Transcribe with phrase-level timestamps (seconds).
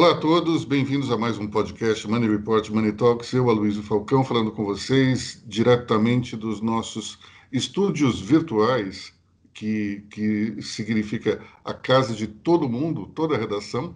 [0.00, 3.34] Olá a todos, bem-vindos a mais um podcast Money Report Money Talks.
[3.34, 7.18] Eu, Aloysio Falcão, falando com vocês diretamente dos nossos
[7.52, 9.12] estúdios virtuais,
[9.52, 13.94] que, que significa a casa de todo mundo, toda a redação.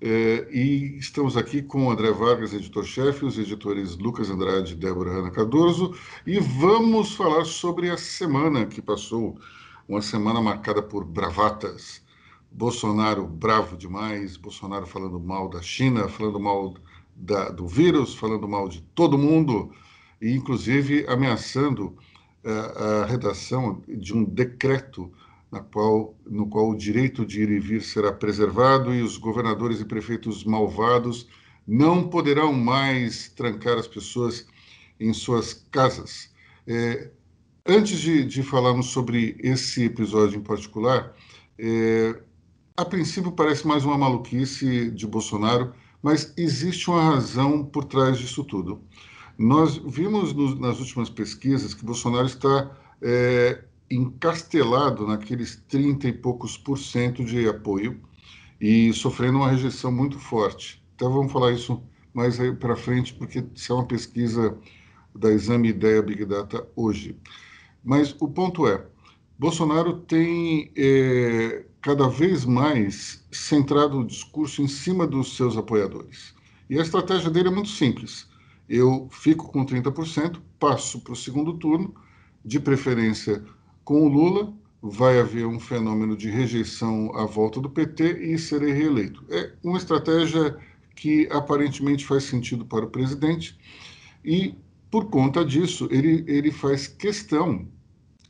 [0.00, 5.12] É, e estamos aqui com o André Vargas, editor-chefe, os editores Lucas Andrade e Débora
[5.12, 5.94] Hanna Cardoso,
[6.26, 9.38] e vamos falar sobre a semana que passou,
[9.88, 12.03] uma semana marcada por bravatas
[12.54, 16.74] Bolsonaro bravo demais, Bolsonaro falando mal da China, falando mal
[17.16, 19.72] da, do vírus, falando mal de todo mundo,
[20.22, 21.96] e inclusive ameaçando
[22.44, 25.10] uh, a redação de um decreto
[25.50, 29.80] na qual, no qual o direito de ir e vir será preservado e os governadores
[29.80, 31.26] e prefeitos malvados
[31.66, 34.46] não poderão mais trancar as pessoas
[35.00, 36.32] em suas casas.
[36.68, 37.10] É,
[37.66, 41.14] antes de, de falarmos sobre esse episódio em particular,
[41.58, 42.20] é,
[42.76, 45.72] a princípio parece mais uma maluquice de Bolsonaro,
[46.02, 48.82] mas existe uma razão por trás disso tudo.
[49.38, 56.58] Nós vimos no, nas últimas pesquisas que Bolsonaro está é, encastelado naqueles 30 e poucos
[56.58, 58.00] por cento de apoio
[58.60, 60.82] e sofrendo uma rejeição muito forte.
[60.96, 61.80] Então vamos falar isso
[62.12, 64.58] mais aí para frente, porque isso é uma pesquisa
[65.14, 67.16] da Exame Ideia Big Data hoje.
[67.84, 68.84] Mas o ponto é,
[69.38, 76.34] Bolsonaro tem é, cada vez mais centrado o discurso em cima dos seus apoiadores.
[76.70, 78.26] E a estratégia dele é muito simples.
[78.66, 81.94] Eu fico com 30%, passo para o segundo turno,
[82.42, 83.44] de preferência
[83.84, 88.72] com o Lula, vai haver um fenômeno de rejeição à volta do PT e serei
[88.72, 89.22] reeleito.
[89.28, 90.56] É uma estratégia
[90.96, 93.58] que aparentemente faz sentido para o presidente
[94.24, 94.54] e,
[94.90, 97.68] por conta disso, ele, ele faz questão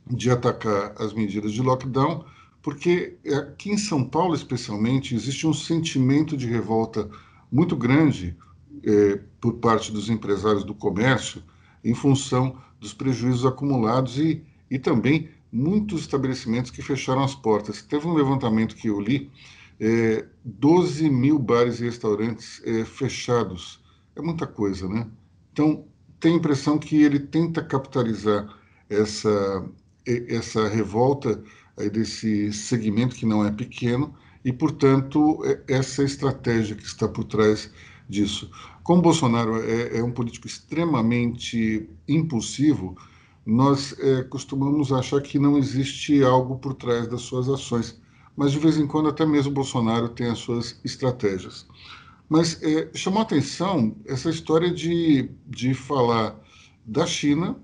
[0.07, 2.34] de atacar as medidas de lockdown
[2.65, 7.07] porque aqui em São Paulo, especialmente, existe um sentimento de revolta
[7.51, 8.35] muito grande
[8.83, 11.43] é, por parte dos empresários do comércio
[11.83, 17.83] em função dos prejuízos acumulados e, e também muitos estabelecimentos que fecharam as portas.
[17.83, 19.29] Teve um levantamento que eu li,
[19.79, 23.79] é, 12 mil bares e restaurantes fechados.
[24.15, 25.07] É muita coisa, né?
[25.53, 25.85] Então,
[26.19, 28.57] tem a impressão que ele tenta capitalizar
[28.89, 29.63] essa,
[30.07, 31.43] essa revolta
[31.77, 34.13] desse segmento que não é pequeno
[34.43, 37.71] e, portanto, é essa estratégia que está por trás
[38.07, 38.49] disso.
[38.83, 42.95] Como Bolsonaro é, é um político extremamente impulsivo,
[43.45, 47.99] nós é, costumamos achar que não existe algo por trás das suas ações,
[48.35, 51.67] mas de vez em quando até mesmo Bolsonaro tem as suas estratégias.
[52.29, 56.39] Mas é, chamou atenção essa história de, de falar
[56.85, 57.55] da China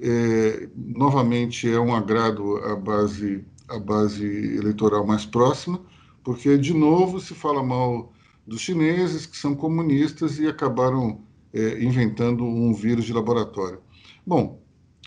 [0.00, 4.24] é, novamente é um agrado à base, à base
[4.56, 5.80] eleitoral mais próxima,
[6.22, 8.12] porque, de novo, se fala mal
[8.46, 11.20] dos chineses, que são comunistas e acabaram
[11.52, 13.80] é, inventando um vírus de laboratório.
[14.26, 14.60] Bom,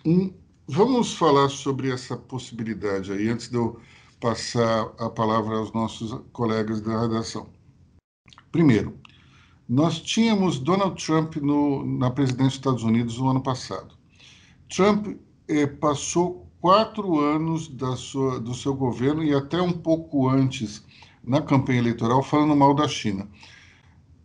[0.06, 0.34] um,
[0.68, 3.80] vamos falar sobre essa possibilidade aí, antes de eu
[4.20, 7.48] passar a palavra aos nossos colegas da redação.
[8.52, 8.98] Primeiro,
[9.68, 13.99] nós tínhamos Donald Trump no, na presidência dos Estados Unidos no ano passado.
[14.70, 20.86] Trump eh, passou quatro anos sua, do seu governo e até um pouco antes
[21.24, 23.28] na campanha eleitoral falando mal da China.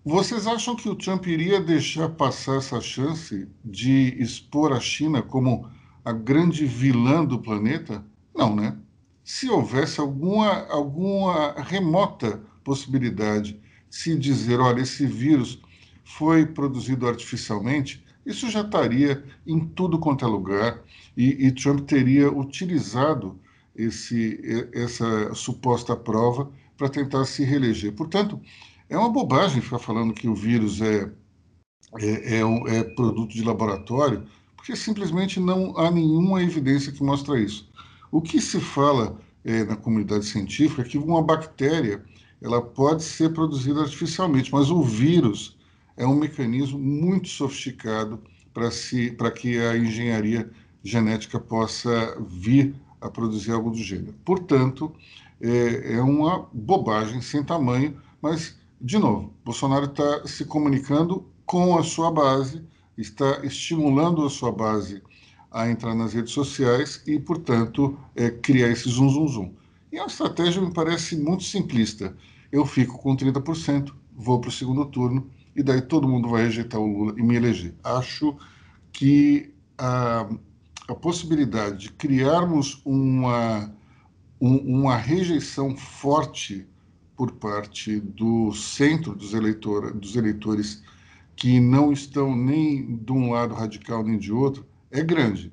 [0.04, 5.66] Vocês acham que o Trump iria deixar passar essa chance de expor a China como
[6.04, 8.04] a grande vilã do planeta?
[8.34, 8.76] Não, né?
[9.24, 15.58] Se houvesse alguma, alguma remota possibilidade de se dizer, olha, esse vírus
[16.04, 20.80] foi produzido artificialmente, isso já estaria em tudo quanto é lugar
[21.16, 23.38] e, e Trump teria utilizado
[23.74, 27.92] esse, essa suposta prova para tentar se reeleger.
[27.92, 28.40] Portanto,
[28.88, 31.10] é uma bobagem ficar falando que o vírus é,
[31.98, 37.38] é, é, um, é produto de laboratório, porque simplesmente não há nenhuma evidência que mostra
[37.38, 37.68] isso.
[38.10, 42.04] O que se fala é, na comunidade científica é que uma bactéria
[42.40, 45.53] ela pode ser produzida artificialmente, mas o vírus
[45.96, 50.50] é um mecanismo muito sofisticado para que a engenharia
[50.82, 54.14] genética possa vir a produzir algo do gênero.
[54.24, 54.92] Portanto,
[55.40, 61.82] é, é uma bobagem sem tamanho, mas, de novo, Bolsonaro está se comunicando com a
[61.82, 62.62] sua base,
[62.96, 65.02] está estimulando a sua base
[65.50, 69.54] a entrar nas redes sociais e, portanto, é, criar esse zum, zum, zum.
[69.92, 72.16] E a estratégia me parece muito simplista.
[72.50, 76.80] Eu fico com 30%, vou para o segundo turno, e daí todo mundo vai rejeitar
[76.80, 77.74] o Lula e me eleger.
[77.82, 78.36] Acho
[78.92, 80.28] que a,
[80.88, 83.72] a possibilidade de criarmos uma,
[84.40, 86.66] um, uma rejeição forte
[87.16, 90.82] por parte do centro dos, eleitor, dos eleitores
[91.36, 95.52] que não estão nem de um lado radical nem de outro é grande.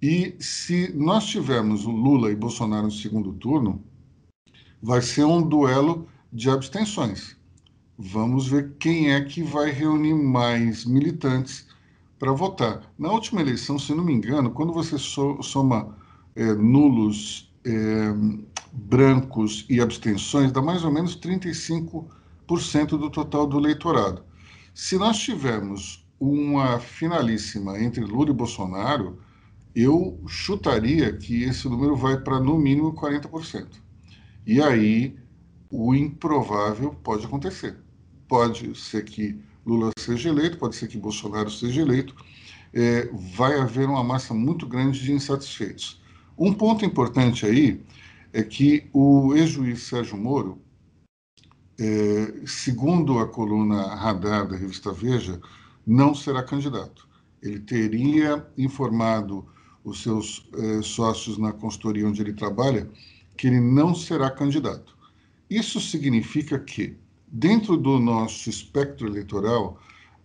[0.00, 3.82] E se nós tivermos o Lula e Bolsonaro no segundo turno,
[4.82, 7.33] vai ser um duelo de abstenções.
[7.96, 11.66] Vamos ver quem é que vai reunir mais militantes
[12.18, 12.92] para votar.
[12.98, 15.96] Na última eleição, se não me engano, quando você soma
[16.34, 18.12] é, nulos, é,
[18.72, 22.08] brancos e abstenções, dá mais ou menos 35%
[22.98, 24.24] do total do eleitorado.
[24.74, 29.18] Se nós tivermos uma finalíssima entre Lula e Bolsonaro,
[29.74, 33.68] eu chutaria que esse número vai para no mínimo 40%.
[34.44, 35.16] E aí
[35.70, 37.83] o improvável pode acontecer.
[38.28, 42.14] Pode ser que Lula seja eleito, pode ser que Bolsonaro seja eleito.
[42.72, 46.02] É, vai haver uma massa muito grande de insatisfeitos.
[46.36, 47.80] Um ponto importante aí
[48.32, 50.58] é que o ex-juiz Sérgio Moro,
[51.78, 55.40] é, segundo a coluna Radar da revista Veja,
[55.86, 57.08] não será candidato.
[57.40, 59.46] Ele teria informado
[59.84, 62.90] os seus é, sócios na consultoria onde ele trabalha
[63.36, 64.96] que ele não será candidato.
[65.48, 66.96] Isso significa que,
[67.34, 69.76] dentro do nosso espectro eleitoral,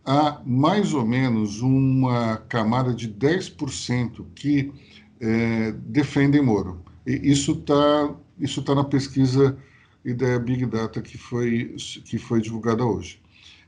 [0.05, 4.71] há mais ou menos uma camada de 10% que
[5.19, 6.83] é, defendem Moro.
[7.07, 9.57] E isso está isso tá na pesquisa
[10.05, 11.75] Ideia Big Data que foi,
[12.05, 13.19] que foi divulgada hoje.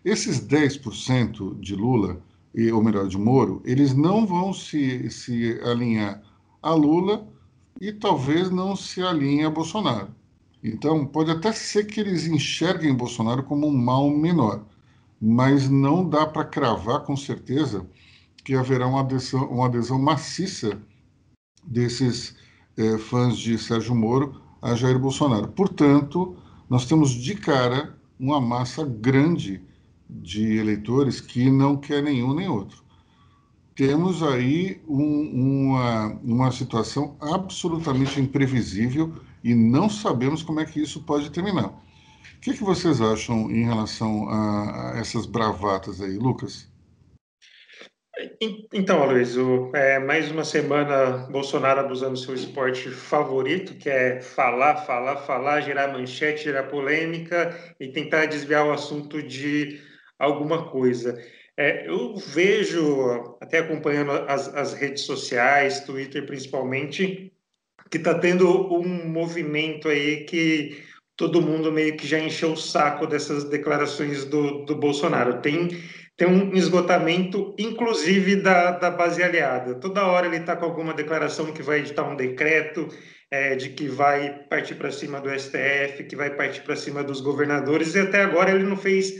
[0.06, 2.22] Esses 10% de Lula,
[2.74, 6.22] ou melhor, de Moro, eles não vão se, se alinhar
[6.62, 7.28] a Lula
[7.82, 10.16] e talvez não se alinhem a Bolsonaro.
[10.64, 14.64] Então, pode até ser que eles enxerguem Bolsonaro como um mal menor,
[15.20, 17.88] mas não dá para cravar com certeza
[18.44, 20.80] que haverá uma adesão, uma adesão maciça
[21.64, 22.36] desses
[22.78, 25.48] é, fãs de Sérgio Moro a Jair Bolsonaro.
[25.48, 26.36] Portanto,
[26.70, 29.62] nós temos de cara uma massa grande
[30.10, 32.84] de eleitores que não quer nenhum nem outro.
[33.76, 41.04] Temos aí um, uma, uma situação absolutamente imprevisível e não sabemos como é que isso
[41.04, 41.68] pode terminar.
[41.70, 46.72] O que, que vocês acham em relação a, a essas bravatas aí, Lucas?
[48.72, 54.78] Então, Aloysio, é, mais uma semana Bolsonaro abusando do seu esporte favorito, que é falar,
[54.78, 59.80] falar, falar, gerar manchete, gerar polêmica e tentar desviar o assunto de
[60.20, 61.18] alguma coisa.
[61.58, 67.32] É, eu vejo, até acompanhando as, as redes sociais, Twitter principalmente,
[67.92, 70.84] que está tendo um movimento aí que
[71.16, 75.42] todo mundo meio que já encheu o saco dessas declarações do, do Bolsonaro.
[75.42, 75.70] Tem
[76.18, 79.74] tem um esgotamento, inclusive, da, da base aliada.
[79.80, 82.88] Toda hora ele está com alguma declaração que vai editar um decreto,
[83.32, 87.22] é, de que vai partir para cima do STF, que vai partir para cima dos
[87.22, 89.14] governadores, e até agora ele não fez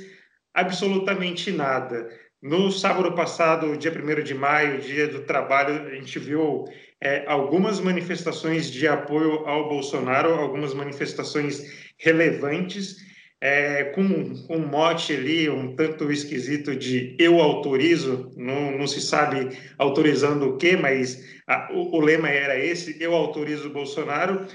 [0.54, 2.08] absolutamente nada.
[2.40, 6.66] No sábado passado, dia 1 de maio, dia do trabalho, a gente viu
[7.02, 12.98] é, algumas manifestações de apoio ao Bolsonaro, algumas manifestações relevantes,
[13.44, 19.58] é, com, um mote ali um tanto esquisito de eu autorizo, não, não se sabe
[19.80, 24.46] autorizando o quê, mas a, o, o, lema era esse, eu autorizo o Bolsonaro.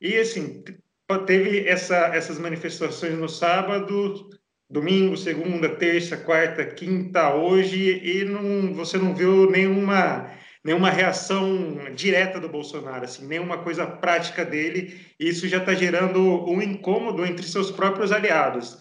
[0.00, 0.62] E assim,
[1.26, 4.30] teve essa, essas manifestações no sábado,
[4.70, 12.38] domingo, segunda, terça, quarta, quinta, hoje, e não, você não viu nenhuma nenhuma reação direta
[12.38, 17.46] do Bolsonaro, assim, nenhuma coisa prática dele, e isso já está gerando um incômodo entre
[17.46, 18.78] seus próprios aliados.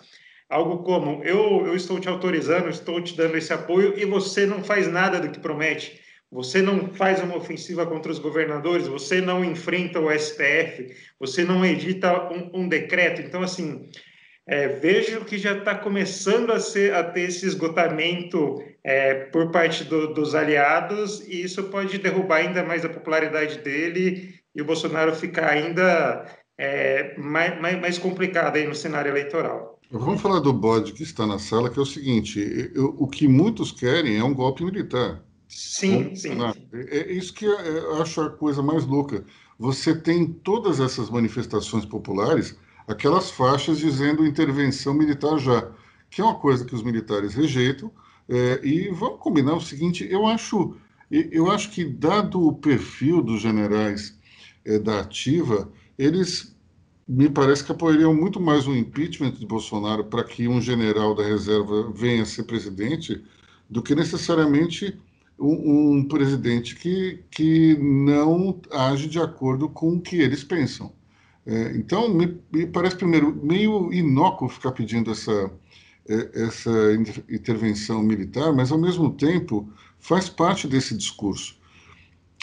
[0.49, 4.63] Algo como, eu, eu estou te autorizando, estou te dando esse apoio, e você não
[4.63, 5.99] faz nada do que promete.
[6.31, 11.65] Você não faz uma ofensiva contra os governadores, você não enfrenta o STF, você não
[11.65, 13.21] edita um, um decreto.
[13.21, 13.89] Então, assim,
[14.49, 19.83] é, vejo que já está começando a, ser, a, ter esse esgotamento é, por parte
[19.83, 25.15] do, dos aliados, e isso pode derrubar ainda mais a popularidade dele e o Bolsonaro
[25.15, 26.25] ficar ainda
[26.57, 29.79] é, mais, mais, mais, complicado aí no cenário eleitoral.
[29.91, 33.27] Vamos falar do bode que está na sala, que é o seguinte: eu, o que
[33.27, 35.23] muitos querem é um golpe militar.
[35.47, 36.37] Sim, sim.
[36.73, 39.23] É, é isso que eu acho a coisa mais louca.
[39.59, 42.57] Você tem todas essas manifestações populares
[42.89, 45.71] aquelas faixas dizendo intervenção militar já,
[46.09, 47.91] que é uma coisa que os militares rejeitam.
[48.27, 50.75] É, e vamos combinar o seguinte: eu acho,
[51.09, 54.17] eu acho que, dado o perfil dos generais
[54.65, 56.55] é, da ativa, eles
[57.07, 61.23] me parece que apoiariam muito mais o impeachment de Bolsonaro para que um general da
[61.23, 63.23] reserva venha a ser presidente
[63.69, 64.99] do que necessariamente
[65.39, 70.93] um, um presidente que, que não age de acordo com o que eles pensam.
[71.45, 75.51] É, então, me, me, parece, primeiro, meio inócuo ficar pedindo essa,
[76.07, 76.71] é, essa
[77.29, 81.57] intervenção militar, mas, ao mesmo tempo, faz parte desse discurso.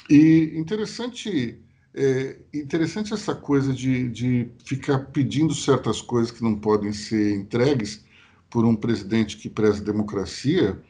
[0.08, 1.58] E interessante,
[1.94, 8.04] é, interessante essa coisa de, de ficar pedindo certas coisas que não podem ser entregues
[8.50, 10.80] por um presidente que preza democracia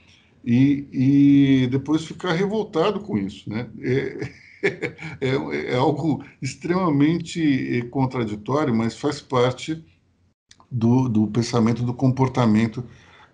[0.44, 3.68] e, e depois ficar revoltado com isso, né?
[3.80, 4.32] É,
[5.20, 9.84] é, é, algo extremamente contraditório, mas faz parte
[10.70, 12.84] do, do pensamento, do comportamento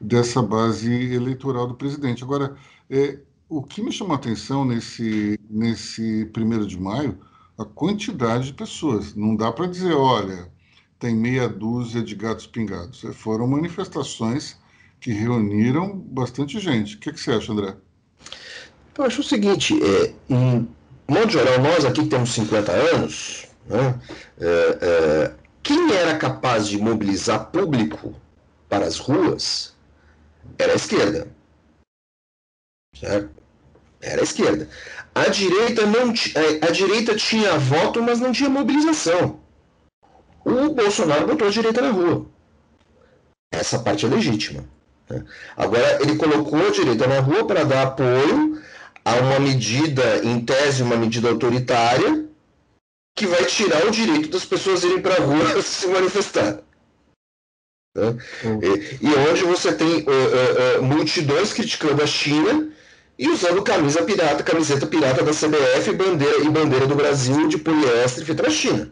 [0.01, 2.25] dessa base eleitoral do presidente.
[2.25, 2.57] Agora,
[2.91, 7.19] é, o que me chamou a atenção nesse, nesse primeiro de maio,
[7.59, 9.15] a quantidade de pessoas.
[9.15, 10.51] Não dá para dizer, olha,
[10.99, 13.03] tem meia dúzia de gatos pingados.
[13.15, 14.57] Foram manifestações
[15.01, 16.97] que reuniram bastante gente.
[16.97, 17.77] O que, que você acha, André?
[18.97, 20.15] Eu acho o seguinte, é,
[21.13, 24.01] modo geral, nós aqui que temos 50 anos, né,
[24.41, 28.15] é, é, quem era capaz de mobilizar público
[28.69, 29.75] para as ruas
[30.59, 31.29] era a esquerda.
[32.99, 33.31] Certo?
[34.01, 34.69] Era a esquerda.
[35.15, 39.41] A direita, não a, a direita tinha voto, mas não tinha mobilização.
[40.45, 42.27] O Bolsonaro botou a direita na rua.
[43.53, 44.65] Essa parte é legítima.
[45.09, 45.25] Né?
[45.57, 48.61] Agora, ele colocou a direita na rua para dar apoio
[49.05, 52.27] a uma medida, em tese, uma medida autoritária,
[53.15, 56.63] que vai tirar o direito das pessoas irem para a rua se manifestar.
[57.95, 58.17] Né?
[58.45, 58.61] Uhum.
[58.63, 62.71] E, e, você tem uh, uh, multidões criticando a China
[63.19, 68.25] e usando camisa pirata, camiseta pirata da CBF bandeira, e bandeira do Brasil de poliéster
[68.25, 68.91] feita na China.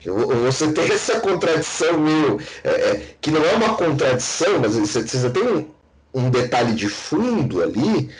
[0.00, 2.38] Então, você tem essa contradição meio.
[2.62, 5.70] É, que não é uma contradição, mas você, você tem um,
[6.18, 8.10] um detalhe de fundo ali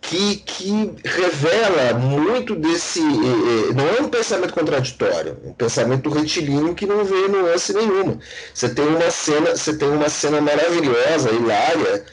[0.00, 3.00] que, que revela muito desse.
[3.00, 8.18] Não é um pensamento contraditório, é um pensamento retilíneo que não vê nuance nenhuma.
[8.54, 12.04] Você tem uma cena, você tem uma cena maravilhosa, hilária,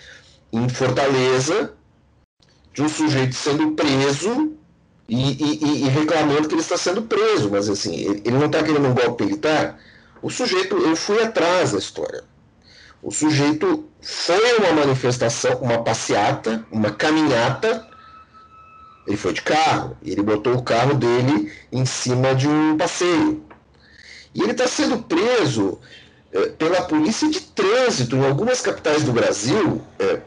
[0.51, 1.73] em Fortaleza,
[2.73, 4.53] de um sujeito sendo preso
[5.07, 8.63] e, e, e reclamando que ele está sendo preso, mas assim, ele, ele não está
[8.63, 9.79] querendo um golpe militar.
[10.21, 12.23] O sujeito, eu fui atrás da história.
[13.05, 17.87] O sujeito foi uma manifestação, uma passeata, uma caminhata.
[19.05, 23.45] Ele foi de carro, ele botou o carro dele em cima de um passeio.
[24.33, 25.79] E ele está sendo preso
[26.31, 29.83] é, pela polícia de trânsito em algumas capitais do Brasil.
[29.99, 30.21] É,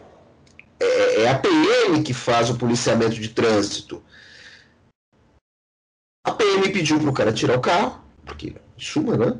[0.78, 4.00] é, é a PM que faz o policiamento de trânsito.
[6.24, 9.36] A PM pediu para o cara tirar o carro, porque suma, né?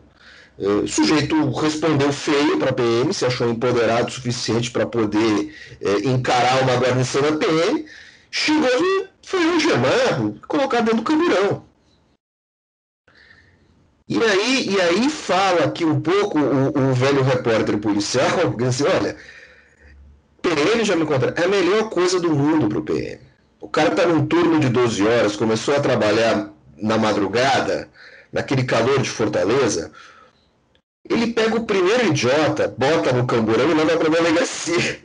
[0.59, 6.09] O sujeito respondeu feio para a PM, se achou empoderado o suficiente para poder é,
[6.09, 7.87] encarar uma guarnição da PM,
[8.29, 11.63] chegou e foi algemado, colocado dentro do camburão.
[14.09, 18.27] E aí, e aí fala aqui um pouco o, o velho repórter policial,
[18.67, 19.17] assim, olha,
[20.43, 23.21] PM já me conta, é a melhor coisa do mundo para o PM.
[23.61, 27.89] O cara está num turno de 12 horas, começou a trabalhar na madrugada,
[28.33, 29.93] naquele calor de Fortaleza,
[31.09, 35.01] ele pega o primeiro idiota, bota no camburão e leva para a delegacia.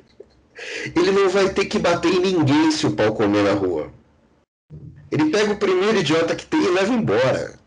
[0.95, 3.91] Ele não vai ter que bater em ninguém se o pau comer na rua.
[5.11, 7.59] Ele pega o primeiro idiota que tem e leva embora.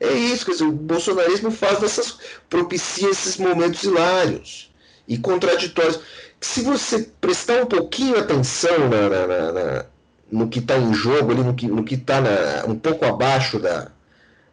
[0.00, 2.18] É isso, quer dizer, o bolsonarismo faz dessas.
[2.48, 4.72] propicia esses momentos hilários
[5.06, 6.00] e contraditórios.
[6.40, 9.86] Se você prestar um pouquinho atenção na, na, na
[10.30, 12.20] no que está em jogo, ali, no que está
[12.66, 13.92] um pouco abaixo da,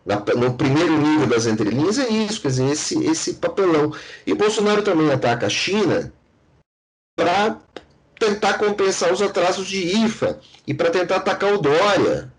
[0.05, 3.93] na, no primeiro nível das entrelinhas é isso, quer dizer, esse, esse papelão.
[4.25, 6.11] E Bolsonaro também ataca a China
[7.15, 7.57] para
[8.19, 12.31] tentar compensar os atrasos de IFA e para tentar atacar o Dória.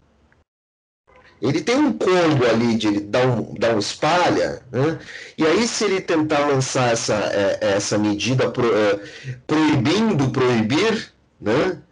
[1.40, 5.00] Ele tem um combo ali de ele dar um, dar um espalha, né?
[5.36, 9.00] e aí se ele tentar lançar essa, é, essa medida pro, é,
[9.44, 11.82] proibindo proibir, né?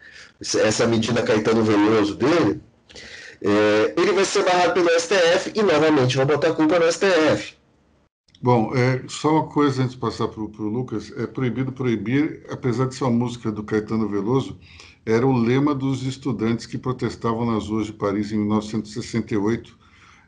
[0.41, 2.61] essa medida Caetano Veloso dele,
[3.43, 7.55] é, ele vai ser barrado pelo STF e novamente vai botar a culpa no STF.
[8.43, 12.87] Bom, é, só uma coisa antes de passar para o Lucas: é proibido proibir, apesar
[12.87, 14.59] de ser uma música do Caetano Veloso,
[15.05, 19.79] era o lema dos estudantes que protestavam nas ruas de Paris em 1968,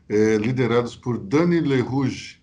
[0.09, 2.39] é, liderados por Dani Lerouge,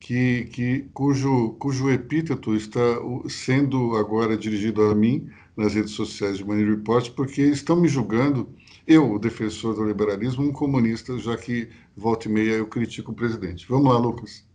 [0.00, 2.80] que, que, cujo, cujo epíteto está
[3.28, 8.48] sendo agora dirigido a mim nas redes sociais de Money Report, porque estão me julgando
[8.88, 13.14] eu, o defensor do liberalismo, um comunista, já que volta e meia eu critico o
[13.14, 13.66] presidente.
[13.68, 14.48] Vamos lá, Lucas.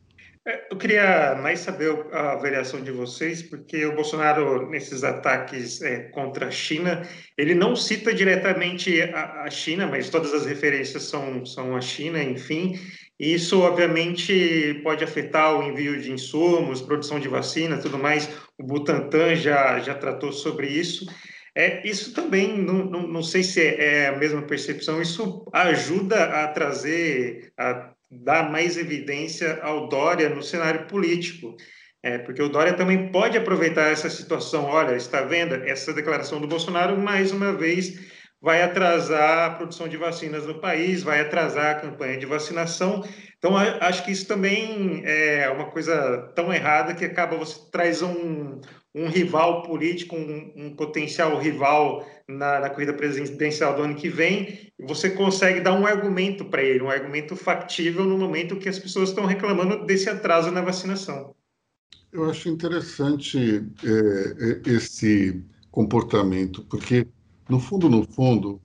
[0.45, 6.09] É, eu queria mais saber a avaliação de vocês, porque o Bolsonaro, nesses ataques é,
[6.09, 11.45] contra a China, ele não cita diretamente a, a, China, mas todas as referências são,
[11.45, 12.77] são a China, enfim.
[13.19, 18.27] E isso, obviamente, pode afetar o envio de insumos, produção de vacina, tudo mais.
[18.59, 21.05] O Butantan já, já tratou sobre isso.
[21.55, 26.43] É, isso também, não, não, não sei se é, é a mesma percepção, isso ajuda
[26.43, 31.55] a trazer, a dar mais evidência ao Dória no cenário político.
[32.01, 34.65] É, porque o Dória também pode aproveitar essa situação.
[34.65, 35.55] Olha, está vendo?
[35.55, 37.97] Essa declaração do Bolsonaro, mais uma vez,
[38.41, 43.01] vai atrasar a produção de vacinas no país, vai atrasar a campanha de vacinação.
[43.37, 48.59] Então, acho que isso também é uma coisa tão errada que acaba você traz um,
[48.95, 54.71] um rival político, um, um potencial rival na, na, corrida presidencial do ano que vem,
[54.79, 59.09] você consegue dar um argumento para ele, um argumento factível no momento que as pessoas
[59.09, 61.35] estão reclamando desse atraso na vacinação.
[62.11, 67.07] Eu acho interessante é, é esse comportamento, porque
[67.49, 68.61] no fundo, no fundo,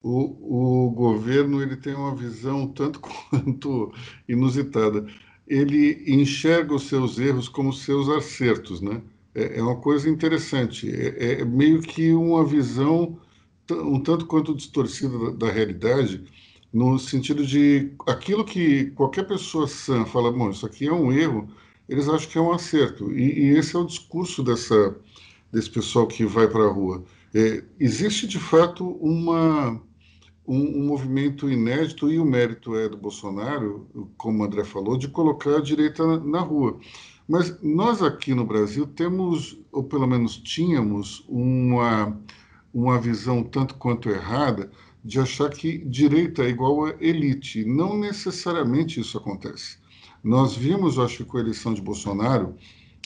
[0.00, 3.92] o, o governo ele tem uma visão tanto quanto
[4.28, 5.04] inusitada.
[5.48, 9.02] Ele enxerga os seus erros como seus acertos, né?
[9.34, 10.90] É, é uma coisa interessante.
[10.90, 13.18] É, é, meio que uma visão
[13.72, 16.24] um tanto quanto distorcida da, da realidade,
[16.72, 21.48] no sentido de aquilo que qualquer pessoa sã fala, bom, isso aqui é um erro,
[21.88, 23.12] eles acham que é um acerto.
[23.12, 24.96] E, e esse é o discurso dessa,
[25.52, 27.04] desse pessoal que vai para a rua.
[27.32, 29.80] É, existe, de fato, uma,
[30.46, 35.08] um, um, movimento inédito, e o mérito é do Bolsonaro, como o André falou, de
[35.08, 36.78] colocar a direita na, na rua.
[37.28, 42.18] Mas nós aqui no Brasil temos, ou pelo menos tínhamos, uma,
[42.72, 44.70] uma visão tanto quanto errada
[45.02, 47.64] de achar que direita é igual a elite.
[47.64, 49.78] Não necessariamente isso acontece.
[50.22, 52.54] Nós vimos, acho que com a eleição de Bolsonaro,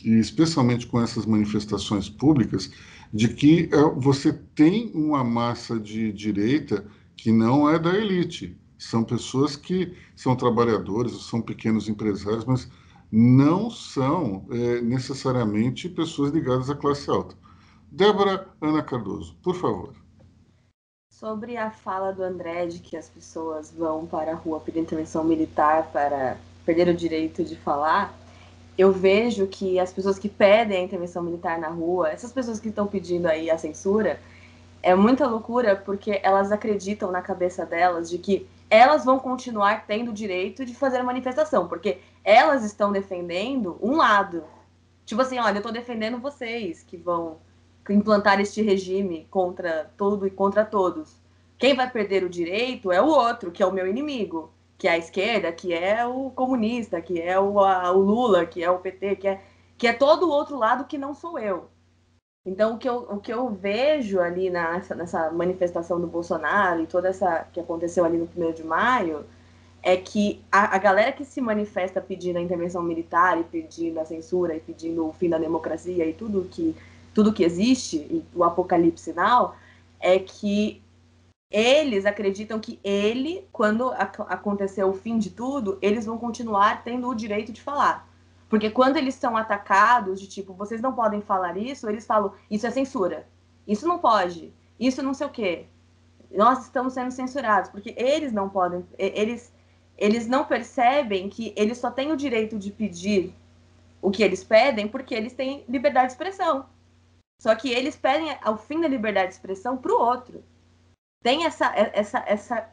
[0.05, 2.71] e especialmente com essas manifestações públicas,
[3.13, 8.57] de que é, você tem uma massa de direita que não é da elite.
[8.79, 12.71] São pessoas que são trabalhadores, são pequenos empresários, mas
[13.11, 17.35] não são é, necessariamente pessoas ligadas à classe alta.
[17.91, 19.95] Débora Ana Cardoso, por favor.
[21.11, 25.25] Sobre a fala do André de que as pessoas vão para a rua pedir intervenção
[25.25, 28.15] militar para perder o direito de falar,
[28.77, 32.69] eu vejo que as pessoas que pedem a intervenção militar na rua, essas pessoas que
[32.69, 34.21] estão pedindo aí a censura,
[34.83, 40.11] é muita loucura porque elas acreditam na cabeça delas de que elas vão continuar tendo
[40.11, 44.45] o direito de fazer a manifestação, porque elas estão defendendo um lado.
[45.05, 47.39] Tipo assim, olha, eu estou defendendo vocês que vão
[47.89, 51.17] implantar este regime contra tudo e contra todos.
[51.57, 54.93] Quem vai perder o direito é o outro, que é o meu inimigo que é
[54.93, 58.79] a esquerda, que é o comunista, que é o, a, o Lula, que é o
[58.79, 59.41] PT, que é,
[59.77, 61.69] que é todo o outro lado que não sou eu.
[62.47, 66.87] Então, o que eu, o que eu vejo ali nessa, nessa manifestação do Bolsonaro e
[66.87, 69.27] toda essa que aconteceu ali no 1 de maio
[69.83, 74.05] é que a, a, galera que se manifesta pedindo a intervenção militar e pedindo a
[74.05, 76.75] censura e pedindo o fim da democracia e tudo que,
[77.15, 79.57] tudo que existe, e o apocalipse final,
[80.01, 80.83] é que
[81.51, 87.15] eles acreditam que ele, quando acontecer o fim de tudo, eles vão continuar tendo o
[87.15, 88.07] direito de falar.
[88.49, 92.67] Porque quando eles são atacados, de tipo, vocês não podem falar isso, eles falam, isso
[92.67, 93.27] é censura.
[93.67, 94.53] Isso não pode.
[94.79, 95.67] Isso não sei o quê.
[96.31, 99.53] Nós estamos sendo censurados, porque eles não podem, eles,
[99.99, 103.35] eles não percebem que eles só têm o direito de pedir
[104.01, 106.67] o que eles pedem porque eles têm liberdade de expressão.
[107.43, 110.43] Só que eles pedem o fim da liberdade de expressão para o outro
[111.23, 112.69] tem essa, essa, essa,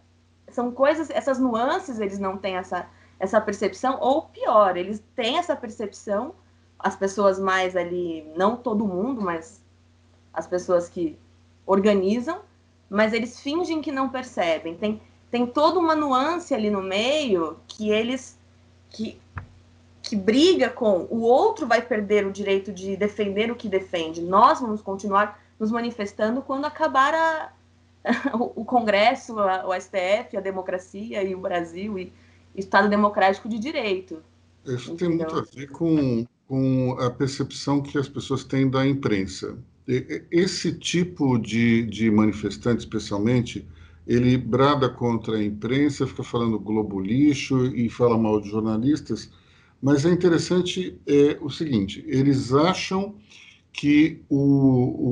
[0.49, 2.87] são coisas, essas nuances, eles não têm essa,
[3.19, 6.35] essa percepção, ou pior, eles têm essa percepção,
[6.77, 9.63] as pessoas mais ali, não todo mundo, mas
[10.33, 11.17] as pessoas que
[11.65, 12.41] organizam,
[12.89, 14.77] mas eles fingem que não percebem.
[14.77, 15.01] Tem,
[15.35, 18.39] tem toda uma nuance ali no meio que eles
[18.89, 19.19] que,
[20.01, 24.21] que briga com o outro vai perder o direito de defender o que defende.
[24.21, 27.51] Nós vamos continuar nos manifestando quando acabar a,
[28.55, 32.13] o Congresso, o STF, a democracia e o Brasil e
[32.55, 34.23] Estado democrático de direito.
[34.65, 35.27] Isso Entendeu?
[35.27, 39.57] tem muito a ver com, com a percepção que as pessoas têm da imprensa.
[40.31, 43.67] Esse tipo de, de manifestante, especialmente,
[44.07, 49.31] ele brada contra a imprensa, fica falando globo lixo e fala mal de jornalistas,
[49.81, 53.15] mas é interessante é, o seguinte: eles acham
[53.73, 54.37] que o,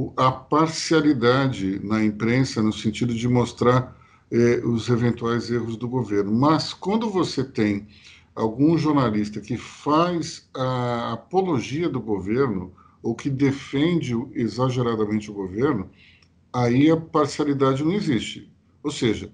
[0.07, 3.95] o, a parcialidade na imprensa, no sentido de mostrar
[4.31, 6.31] eh, os eventuais erros do governo.
[6.31, 7.87] Mas quando você tem
[8.33, 15.89] algum jornalista que faz a apologia do governo ou que defende exageradamente o governo,
[16.53, 18.52] aí a parcialidade não existe.
[18.83, 19.31] Ou seja,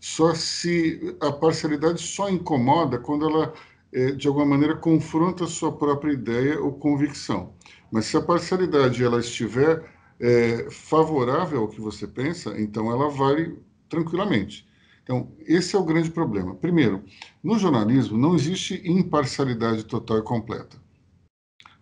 [0.00, 3.52] só se a parcialidade só incomoda quando ela
[3.92, 7.52] é, de alguma maneira confronta a sua própria ideia ou convicção.
[7.90, 9.84] Mas se a parcialidade ela estiver
[10.18, 14.66] é, favorável ao que você pensa, então ela vale tranquilamente.
[15.02, 16.54] Então, esse é o grande problema.
[16.54, 17.04] Primeiro,
[17.42, 20.76] no jornalismo não existe imparcialidade total e completa.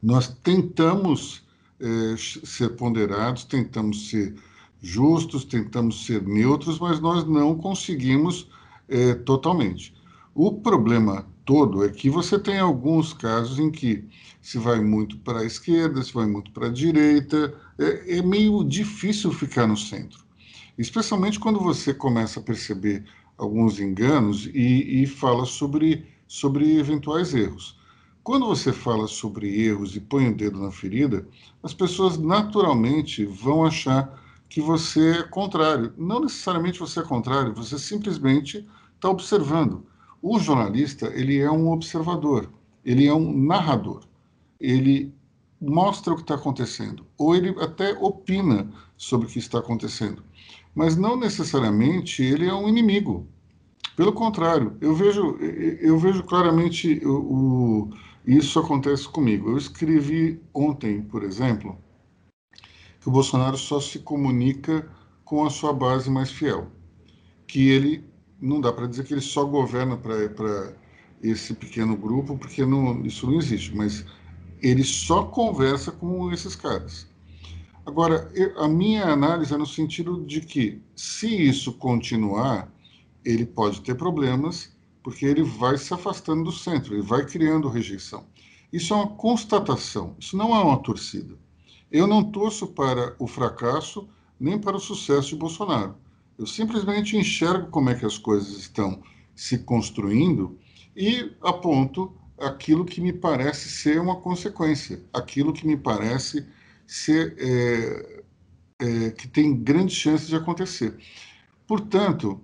[0.03, 1.47] Nós tentamos
[1.79, 4.35] é, ser ponderados, tentamos ser
[4.81, 8.49] justos, tentamos ser neutros, mas nós não conseguimos
[8.89, 9.95] é, totalmente.
[10.35, 14.05] O problema todo é que você tem alguns casos em que
[14.41, 18.65] se vai muito para a esquerda, se vai muito para a direita, é, é meio
[18.65, 20.25] difícil ficar no centro.
[20.79, 23.05] Especialmente quando você começa a perceber
[23.37, 27.79] alguns enganos e, e fala sobre, sobre eventuais erros.
[28.23, 31.27] Quando você fala sobre erros e põe o dedo na ferida,
[31.63, 35.95] as pessoas naturalmente vão achar que você é contrário.
[35.97, 39.87] Não necessariamente você é contrário, você simplesmente está observando.
[40.21, 42.51] O jornalista, ele é um observador,
[42.85, 44.03] ele é um narrador.
[44.61, 45.15] Ele
[45.59, 50.23] mostra o que está acontecendo, ou ele até opina sobre o que está acontecendo.
[50.75, 53.27] Mas não necessariamente ele é um inimigo.
[53.97, 57.91] Pelo contrário, eu vejo, eu vejo claramente o, o
[58.27, 59.51] isso acontece comigo.
[59.51, 61.79] Eu escrevi ontem, por exemplo,
[63.01, 64.89] que o Bolsonaro só se comunica
[65.25, 66.71] com a sua base mais fiel,
[67.47, 68.05] que ele
[68.41, 70.75] não dá para dizer que ele só governa para
[71.23, 74.05] esse pequeno grupo, porque não, isso não existe, mas
[74.61, 77.09] ele só conversa com esses caras.
[77.85, 82.73] Agora, a minha análise é no sentido de que, se isso continuar,
[83.25, 88.27] ele pode ter problemas, porque ele vai se afastando do centro, ele vai criando rejeição.
[88.73, 91.37] Isso é uma constatação, isso não é uma torcida.
[91.91, 95.97] Eu não torço para o fracasso nem para o sucesso de Bolsonaro.
[96.39, 99.03] Eu simplesmente enxergo como é que as coisas estão
[99.35, 100.59] se construindo
[100.97, 106.47] e aponto aquilo que me parece ser uma consequência, aquilo que me parece
[106.87, 108.23] ser é,
[108.79, 110.97] é, que tem grande chance de acontecer.
[111.67, 112.41] Portanto,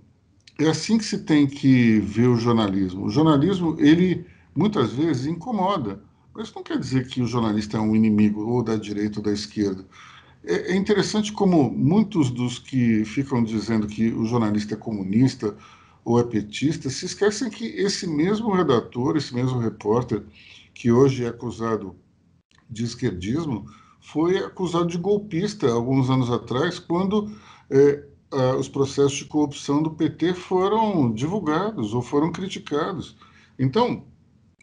[0.59, 3.07] é assim que se tem que ver o jornalismo.
[3.07, 6.03] O jornalismo, ele muitas vezes incomoda,
[6.37, 9.33] mas não quer dizer que o jornalista é um inimigo ou da direita ou da
[9.33, 9.85] esquerda.
[10.45, 15.57] É, é interessante como muitos dos que ficam dizendo que o jornalista é comunista
[16.05, 20.23] ou é petista se esquecem que esse mesmo redator, esse mesmo repórter,
[20.75, 21.97] que hoje é acusado
[22.71, 23.67] de esquerdismo,
[24.01, 27.31] foi acusado de golpista alguns anos atrás, quando
[27.71, 28.05] é,
[28.59, 33.17] os processos de corrupção do PT foram divulgados ou foram criticados.
[33.59, 34.05] Então,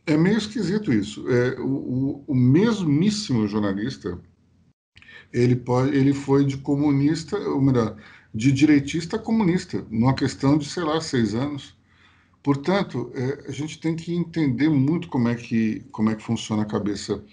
[0.06, 1.30] é meio esquisito isso.
[1.30, 4.20] É, o, o mesmíssimo jornalista
[5.32, 7.98] ele, pode, ele foi de comunista, ou melhor,
[8.34, 11.76] de direitista a comunista, numa questão de, sei lá, seis anos.
[12.42, 16.64] Portanto, é, a gente tem que entender muito como é que, como é que funciona
[16.64, 17.24] a cabeça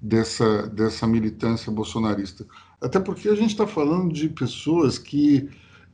[0.00, 2.46] dessa, dessa militância bolsonarista.
[2.80, 5.48] Até porque a gente está falando de pessoas que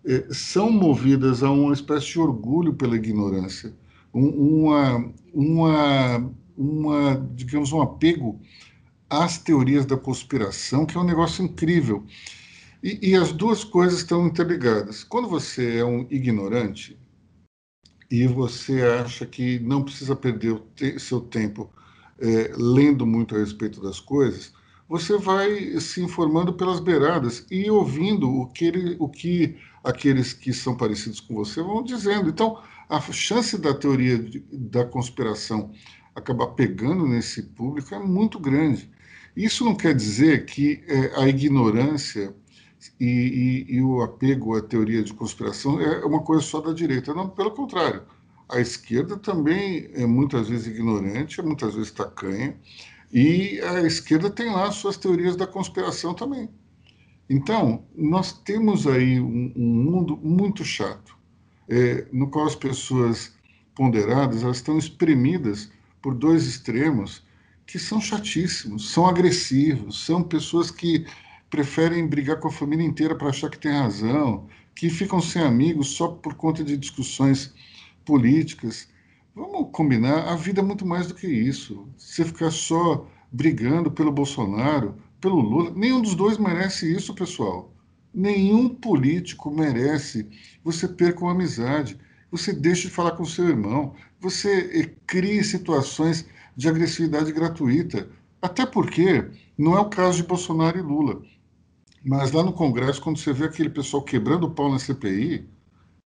[0.05, 3.73] é, são movidas a uma espécie de orgulho pela ignorância,
[4.15, 8.41] uma, uma, uma, digamos, um apego
[9.11, 12.05] às teorias da conspiração, que é um negócio incrível.
[12.83, 15.03] E, e as duas coisas estão interligadas.
[15.03, 16.99] Quando você é um ignorante
[18.11, 21.71] e você acha que não precisa perder te seu tempo
[22.21, 24.53] é, lendo muito a respeito das coisas,
[24.89, 30.53] você vai se informando pelas beiradas e ouvindo o que, ele, o que aqueles que
[30.53, 32.29] são parecidos com você vão dizendo.
[32.29, 35.73] Então, a chance da teoria de, da conspiração
[36.15, 38.91] acabar pegando nesse público é muito grande.
[39.37, 42.35] Isso não quer dizer que é, a ignorância
[43.01, 47.15] e, e, e, o apego à teoria de conspiração é uma coisa só da direita.
[47.15, 48.03] Não, pelo contrário.
[48.49, 52.55] A esquerda também é muitas vezes ignorante, é muitas vezes tacanha,
[53.11, 56.49] e a esquerda tem lá suas teorias da conspiração também.
[57.29, 61.17] Então, nós temos aí um, um mundo muito chato,
[61.69, 63.35] é, no qual as pessoas
[63.75, 67.25] ponderadas elas estão espremidas por dois extremos
[67.67, 71.07] que são chatíssimos, são agressivos, são pessoas que
[71.49, 75.89] preferem brigar com a família inteira para achar que tem razão, que ficam sem amigos
[75.89, 77.55] só por conta de discussões
[78.05, 78.89] políticas.
[79.35, 81.89] Vamos combinar, a vida é muito mais do que isso.
[81.97, 87.74] Você ficar só brigando pelo Bolsonaro, pelo Lula, nenhum dos dois merece isso, pessoal.
[88.15, 90.29] Nenhum político merece
[90.63, 91.99] você perca uma amizade,
[92.31, 96.25] você deixa de falar com seu irmão, você eh, cria situações
[96.57, 98.09] de agressividade gratuita.
[98.41, 101.23] Até porque não é o caso de Bolsonaro e Lula.
[102.05, 105.49] Mas lá no Congresso, quando você vê aquele pessoal quebrando o pau na CPI,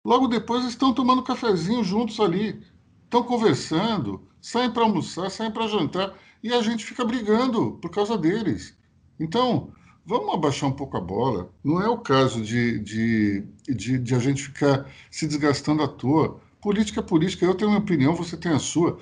[0.04, 2.62] logo depois estão tomando cafezinho juntos ali,
[3.04, 8.18] estão conversando, saem para almoçar, saem para jantar, e a gente fica brigando por causa
[8.18, 8.76] deles.
[9.18, 9.72] Então,
[10.06, 11.50] vamos abaixar um pouco a bola.
[11.64, 16.40] Não é o caso de, de, de, de a gente ficar se desgastando à toa.
[16.60, 17.44] Política é política.
[17.44, 18.98] Eu tenho uma opinião, você tem a sua.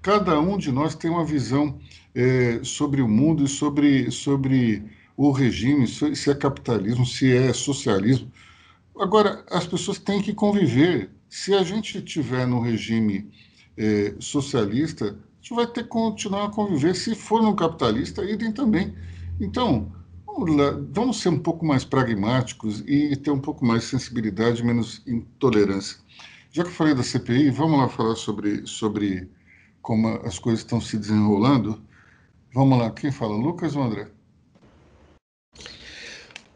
[0.00, 1.78] Cada um de nós tem uma visão
[2.14, 4.82] é, sobre o mundo e sobre, sobre
[5.16, 8.30] o regime, se é capitalismo, se é socialismo.
[8.98, 11.10] Agora, as pessoas têm que conviver.
[11.28, 13.30] Se a gente tiver no regime
[13.76, 16.94] é, socialista, a gente vai ter que continuar a conviver.
[16.94, 18.94] Se for no capitalista, idem também.
[19.40, 19.92] Então,
[20.36, 24.64] vamos, lá, vamos ser um pouco mais pragmáticos e ter um pouco mais de sensibilidade,
[24.64, 25.98] menos intolerância.
[26.52, 29.30] Já que eu falei da CPI, vamos lá falar sobre, sobre
[29.82, 31.82] como as coisas estão se desenrolando.
[32.54, 33.36] Vamos lá, quem fala?
[33.36, 34.08] Lucas ou André?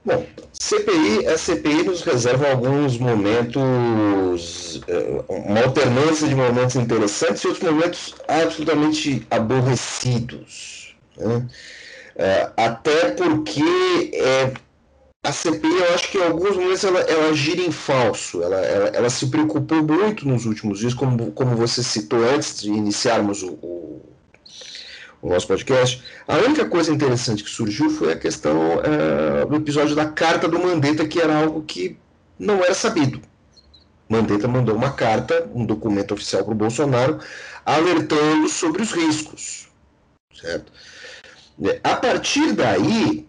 [0.02, 7.48] Bom, CPI, a CPI nos reserva alguns momentos, eh, uma alternância de momentos interessantes e
[7.48, 10.96] outros momentos absolutamente aborrecidos.
[11.18, 11.46] Né?
[12.16, 14.52] É, até porque é,
[15.22, 18.88] a CPI, eu acho que em alguns momentos ela, ela gira em falso, ela, ela,
[18.88, 23.52] ela, se preocupou muito nos últimos dias, como, como você citou antes de iniciarmos o,
[23.62, 24.10] o
[25.22, 29.94] o nosso podcast, a única coisa interessante que surgiu foi a questão é, do episódio
[29.94, 31.96] da carta do Mandetta, que era algo que
[32.38, 33.20] não era sabido.
[34.08, 37.20] Mandetta mandou uma carta, um documento oficial para o Bolsonaro,
[37.64, 39.68] alertando sobre os riscos.
[40.34, 40.72] Certo?
[41.82, 43.26] A partir daí,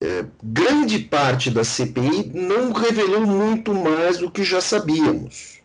[0.00, 5.60] é, grande parte da CPI não revelou muito mais do que já sabíamos.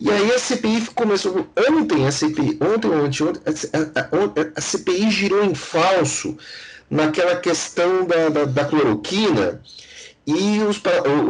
[0.00, 1.48] E aí a CPI começou.
[1.68, 6.36] Ontem a CPI, ontem ou anteontem, a, a, CPI girou em falso
[6.88, 9.60] naquela questão da, da, da cloroquina
[10.26, 10.80] e os,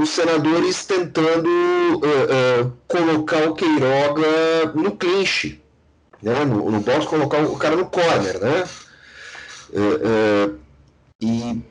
[0.01, 5.63] os senadores tentando uh, uh, colocar o Queiroga no clinch,
[6.23, 6.45] né?
[6.45, 8.41] no, no box, colocar o cara no corner.
[8.41, 8.65] Né?
[9.71, 10.59] Uh,
[11.21, 11.63] e,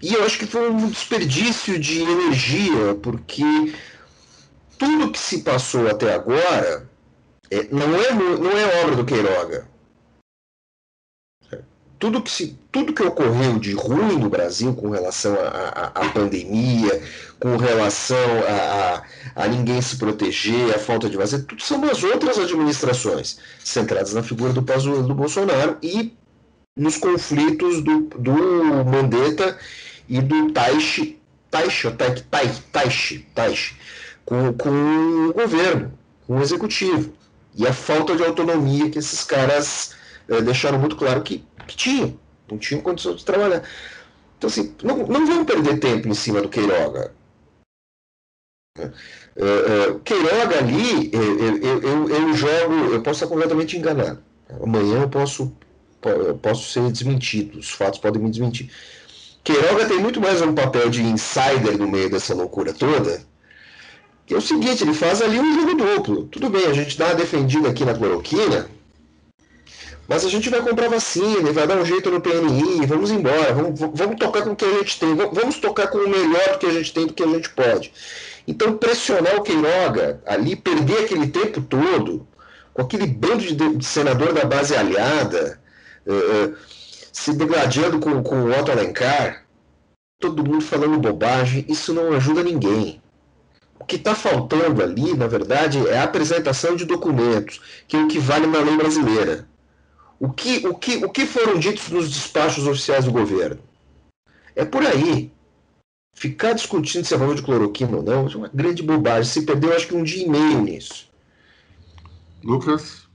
[0.00, 3.72] e eu acho que foi um desperdício de energia, porque
[4.78, 6.88] tudo que se passou até agora
[7.50, 9.68] é, não, é, não é obra do Queiroga.
[11.98, 15.36] Tudo que, se, tudo que ocorreu de ruim no Brasil com relação
[15.94, 17.00] à pandemia,
[17.38, 18.16] com relação
[18.48, 19.04] a,
[19.36, 24.14] a, a, ninguém se proteger, a falta de vacina, tudo são as outras administrações centradas
[24.14, 26.12] na figura do Pazuello do Bolsonaro e
[26.76, 28.32] nos conflitos do, do
[28.84, 29.58] Mandetta
[30.08, 33.76] e do Taishi, Taishi, Taishi, Taishi, Taishi
[34.24, 35.92] com, com o governo,
[36.26, 37.12] com o executivo.
[37.54, 39.94] E a falta de autonomia que esses caras
[40.28, 42.18] é, deixaram muito claro que, que tinham,
[42.50, 43.62] não tinham condição de trabalhar.
[44.38, 47.14] Então, assim, não, não vamos perder tempo em cima do Queiroga.
[48.78, 54.22] É, Queiroga ali, eu, eu, eu, jogo, eu posso estar completamente enganado.
[54.62, 55.54] Amanhã eu posso,
[56.04, 58.70] eu posso ser desmentido, os fatos podem me desmentir.
[59.44, 63.20] Queiroga tem muito mais um papel de insider no meio dessa loucura toda
[64.26, 66.24] que é o seguinte, ele faz ali um jogo duplo.
[66.24, 68.66] Tudo bem, a gente dá uma defendida aqui na cloroquina,
[70.08, 73.78] mas a gente vai comprar vacina, vai dar um jeito no PNI, vamos embora, vamos,
[73.78, 76.66] vamos tocar com o que a gente tem, vamos tocar com o melhor do que
[76.66, 77.92] a gente tem, do que a gente pode.
[78.46, 82.26] Então, pressionar o Queiroga ali, perder aquele tempo todo,
[82.72, 85.60] com aquele bando de, de senador da base aliada,
[86.06, 86.56] uh, uh,
[87.12, 89.44] se degladiando com, com o Otto Alencar,
[90.18, 93.02] todo mundo falando bobagem, isso não ajuda ninguém.
[93.78, 98.06] O que está faltando ali, na verdade, é a apresentação de documentos, que é o
[98.06, 99.48] que vale na lei brasileira.
[100.20, 103.60] O que, o que, o que foram ditos nos despachos oficiais do governo?
[104.54, 105.32] É por aí.
[106.14, 109.24] Ficar discutindo se é valor de cloroquina ou não é uma grande bobagem.
[109.24, 111.10] Se perdeu, acho que um dia e meio nisso.
[112.44, 113.08] Lucas?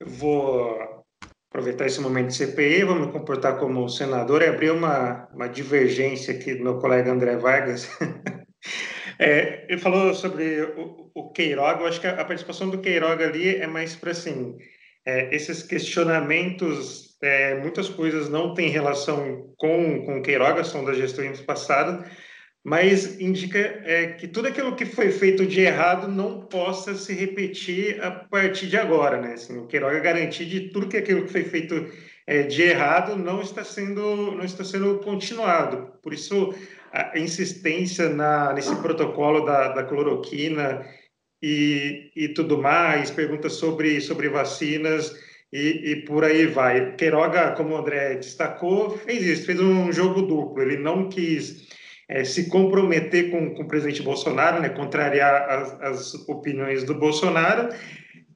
[0.00, 0.93] Eu vou
[1.54, 6.34] aproveitar esse momento de CPI, vou me comportar como senador e abrir uma, uma divergência
[6.34, 7.88] aqui do meu colega André Vargas.
[9.16, 13.54] É, ele falou sobre o, o Queiroga, eu acho que a, participação do Queiroga ali
[13.54, 14.56] é mais para assim,
[15.06, 20.94] é, esses questionamentos, é, muitas coisas não têm relação com, com o Queiroga, são da
[20.94, 22.04] gestão passada,
[22.64, 28.02] mas indica é, que tudo aquilo que foi feito de errado não possa se repetir
[28.02, 29.34] a partir de agora, né?
[29.34, 31.86] Assim, o Queiroga garantir de tudo que aquilo que foi feito
[32.26, 35.92] é, de errado não está sendo não está sendo continuado.
[36.02, 36.54] Por isso
[36.90, 40.86] a insistência na, nesse protocolo da, da cloroquina
[41.42, 45.14] e, e tudo mais, perguntas sobre, sobre vacinas
[45.52, 46.94] e, e, por aí vai.
[46.96, 50.62] Queiroga, como o André destacou, fez isso, fez um jogo duplo.
[50.62, 51.68] Ele não quis
[52.08, 57.68] é, se comprometer com, com o presidente Bolsonaro, né, contrariar as, as opiniões do Bolsonaro,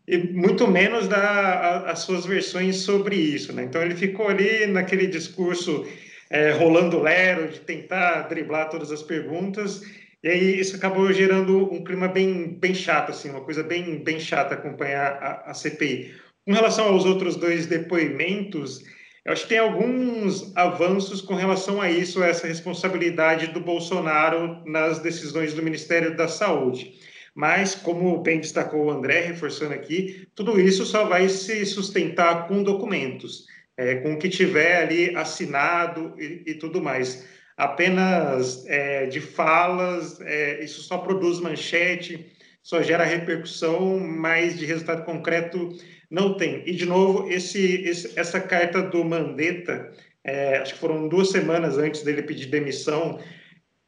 [0.07, 3.53] e muito menos dar a, as suas versões sobre isso.
[3.53, 3.65] Né?
[3.65, 5.87] Então ele ficou ali naquele discurso
[6.31, 9.83] é, rolando lero, de tentar driblar todas as perguntas,
[10.23, 14.19] e aí isso acabou gerando um clima bem, bem chato, assim, uma coisa bem, bem
[14.19, 16.13] chata acompanhar a, a CPI.
[16.45, 18.83] Com relação aos outros dois depoimentos,
[19.29, 25.01] eu acho que tem alguns avanços com relação a isso, essa responsabilidade do Bolsonaro nas
[25.01, 26.95] decisões do Ministério da Saúde.
[27.35, 32.63] Mas, como bem destacou o André, reforçando aqui, tudo isso só vai se sustentar com
[32.63, 33.45] documentos,
[33.77, 37.29] é, com o que tiver ali assinado e, e tudo mais.
[37.55, 45.05] Apenas é, de falas, é, isso só produz manchete, só gera repercussão, mas de resultado
[45.05, 45.69] concreto
[46.11, 46.63] não tem.
[46.67, 49.93] E, de novo, esse, esse essa carta do Mandetta,
[50.25, 53.19] é, acho que foram duas semanas antes dele pedir demissão,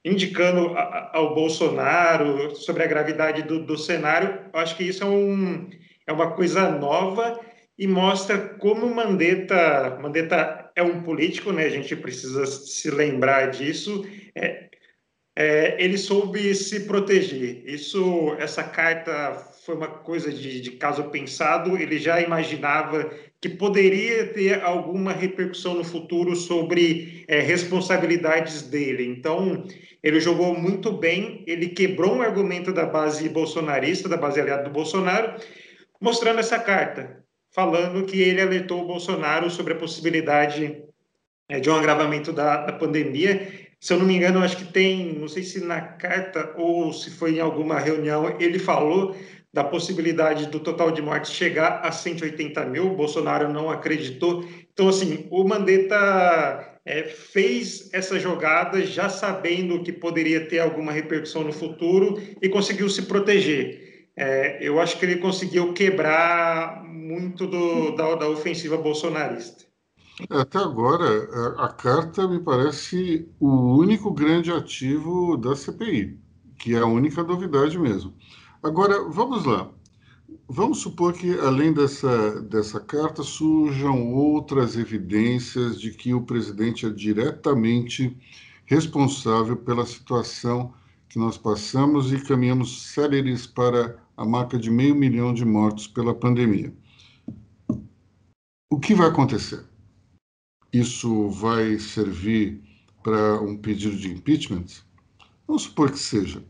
[0.04, 5.68] indicando a, ao Bolsonaro sobre a gravidade do, do cenário, acho que isso é, um,
[6.06, 7.40] é uma coisa nova
[7.78, 11.64] e mostra como Mandetta, Mandetta é um político, né?
[11.64, 14.06] A gente precisa se lembrar disso.
[14.34, 14.68] É,
[15.36, 17.62] é, ele soube se proteger.
[17.64, 21.76] Isso, essa carta foi uma coisa de, de caso pensado.
[21.76, 29.06] Ele já imaginava que poderia ter alguma repercussão no futuro sobre é, responsabilidades dele.
[29.06, 29.64] Então,
[30.02, 31.44] ele jogou muito bem.
[31.46, 35.40] Ele quebrou um argumento da base bolsonarista, da base aliada do Bolsonaro,
[36.00, 37.22] mostrando essa carta,
[37.54, 40.82] falando que ele alertou o Bolsonaro sobre a possibilidade
[41.48, 45.14] é, de um agravamento da, da pandemia se eu não me engano, acho que tem,
[45.14, 49.16] não sei se na carta ou se foi em alguma reunião, ele falou
[49.52, 52.94] da possibilidade do total de mortes chegar a 180 mil.
[52.94, 54.44] Bolsonaro não acreditou.
[54.72, 61.42] Então, assim, o Mandetta é, fez essa jogada já sabendo que poderia ter alguma repercussão
[61.42, 64.08] no futuro e conseguiu se proteger.
[64.16, 69.64] É, eu acho que ele conseguiu quebrar muito do, da, da ofensiva bolsonarista.
[70.28, 76.18] Até agora, a, carta me parece o único grande ativo da CPI,
[76.58, 78.14] que é a única novidade mesmo.
[78.62, 79.70] Agora, vamos lá.
[80.48, 86.90] Vamos supor que, além dessa, dessa carta, surjam outras evidências de que o presidente é
[86.90, 88.16] diretamente
[88.66, 90.72] responsável pela situação
[91.08, 96.14] que nós passamos e caminhamos céleres para a marca de meio milhão de mortos pela
[96.14, 96.72] pandemia.
[98.70, 99.70] O que vai acontecer?
[100.72, 102.62] isso vai servir
[103.02, 104.66] para um pedido de impeachment?
[105.46, 106.44] Vamos supor que seja.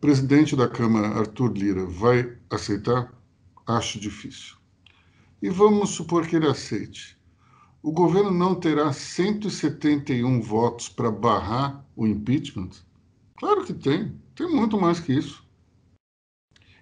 [0.00, 3.12] Presidente da Câmara, Arthur Lira, vai aceitar?
[3.66, 4.56] Acho difícil.
[5.40, 7.16] E vamos supor que ele aceite.
[7.82, 12.70] O governo não terá 171 votos para barrar o impeachment?
[13.36, 14.12] Claro que tem.
[14.34, 15.42] Tem muito mais que isso.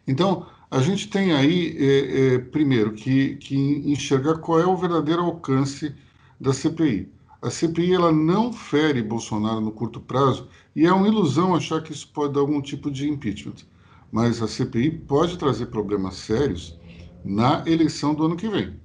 [0.06, 5.22] Então, a gente tem aí, é, é, primeiro, que, que enxergar qual é o verdadeiro
[5.22, 5.94] alcance
[6.40, 7.12] da CPI.
[7.44, 11.92] A CPI ela não fere Bolsonaro no curto prazo e é uma ilusão achar que
[11.92, 13.66] isso pode dar algum tipo de impeachment.
[14.10, 16.78] Mas a CPI pode trazer problemas sérios
[17.22, 18.80] na eleição do ano que vem,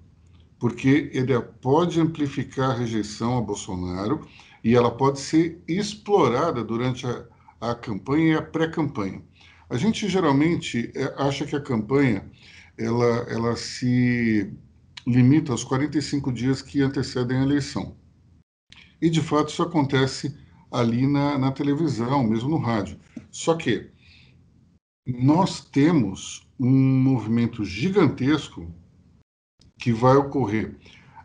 [0.60, 4.28] porque ele pode amplificar a rejeição a Bolsonaro
[4.62, 7.26] e ela pode ser explorada durante a,
[7.62, 9.24] a campanha e a pré-campanha.
[9.70, 12.30] A gente geralmente é, acha que a campanha
[12.78, 14.52] ela, ela se
[15.08, 17.98] limita aos 45 dias que antecedem a eleição.
[19.02, 20.36] E, de fato, isso acontece
[20.72, 23.00] ali na, na televisão, mesmo no rádio.
[23.32, 23.90] Só que
[25.08, 28.72] nós temos um movimento gigantesco
[29.78, 30.78] que vai ocorrer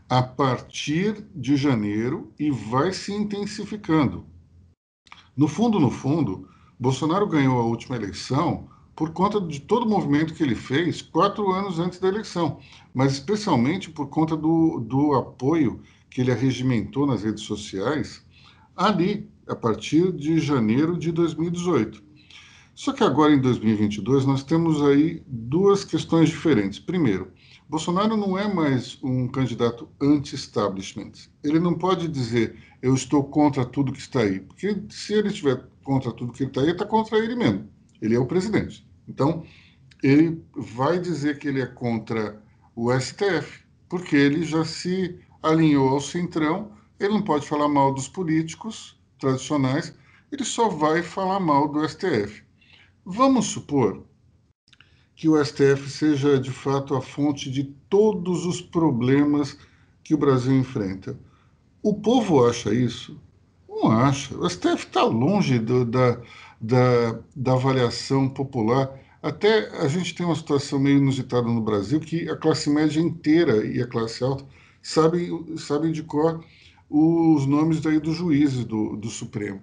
[0.08, 4.26] a partir de janeiro e vai se intensificando.
[5.37, 10.34] No fundo, no fundo, Bolsonaro ganhou a última eleição por conta de todo o movimento
[10.34, 12.60] que ele fez quatro anos antes da eleição,
[12.92, 15.82] mas especialmente por conta do, do apoio
[16.14, 18.24] que ele arregimentou nas redes sociais
[18.77, 22.01] ali, a partir de janeiro de 2018.
[22.72, 26.78] Só que agora, em 2022, nós temos aí duas questões diferentes.
[26.78, 27.32] Primeiro,
[27.68, 31.11] Bolsonaro não é mais um candidato anti-establishment.
[31.43, 35.64] Ele não pode dizer eu estou contra tudo que está aí, porque se ele estiver
[35.82, 37.68] contra tudo que está aí, está contra ele mesmo.
[38.01, 38.86] Ele é o presidente.
[39.09, 39.43] Então,
[40.01, 42.41] ele vai dizer que ele é contra
[42.76, 48.09] o STF, porque ele já se alinhou ao centrão, ele não pode falar mal dos
[48.09, 49.95] políticos tradicionais,
[50.32, 52.42] ele só vai falar mal do STF.
[53.05, 54.03] Vamos supor
[55.14, 59.57] que o STF seja de fato a fonte de todos os problemas
[60.03, 61.16] que o Brasil enfrenta.
[61.82, 63.20] O povo acha isso?
[63.68, 64.36] Não acha.
[64.36, 66.20] O STF está longe do, da,
[66.61, 68.90] da, da avaliação popular.
[69.22, 73.64] Até a gente tem uma situação meio inusitada no Brasil que a classe média inteira
[73.64, 74.45] e a classe alta
[74.85, 76.45] sabem, sabem de cor
[76.89, 79.61] os nomes daí dos juízes do, do Supremo.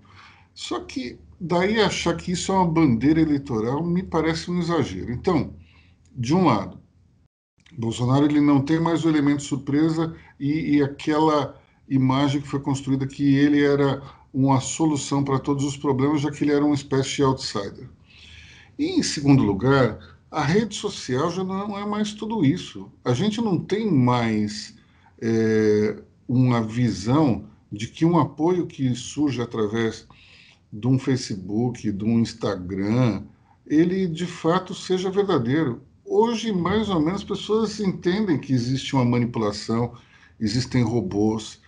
[0.53, 5.13] Só que daí achar que isso é uma bandeira eleitoral me parece um exagero.
[5.13, 5.53] Então,
[6.13, 6.80] de um lado,
[7.78, 11.55] Bolsonaro ele não tem mais o elemento surpresa e, e aquela
[11.88, 14.01] imagem que foi construída que ele era
[14.34, 17.89] uma solução para todos os problemas, já que ele era uma espécie de outsider.
[18.78, 19.99] E, em segundo lugar,
[20.32, 22.91] a rede social já não é mais tudo isso.
[23.03, 24.76] A gente não tem mais
[25.22, 30.07] é, uma visão de que um apoio que surge através
[30.72, 33.24] de um Facebook, de um Instagram,
[33.65, 35.82] ele de fato seja verdadeiro.
[36.03, 39.93] Hoje, mais ou menos, as pessoas entendem que existe uma manipulação,
[40.39, 41.61] existem robôs,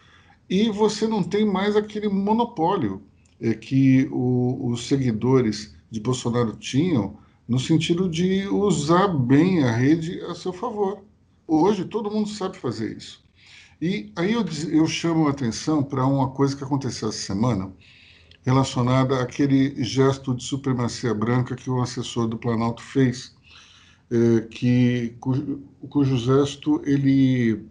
[0.49, 3.01] e você não tem mais aquele monopólio
[3.39, 10.19] é, que o, os seguidores de Bolsonaro tinham, no sentido de usar bem a rede
[10.21, 11.03] a seu favor.
[11.47, 13.22] Hoje, todo mundo sabe fazer isso.
[13.83, 17.69] E aí eu, eu chamo a atenção para uma coisa que aconteceu essa semana,
[18.45, 23.35] relacionada àquele gesto de supremacia branca que o assessor do Planalto fez,
[24.09, 27.65] é, que, cujo, cujo gesto ele,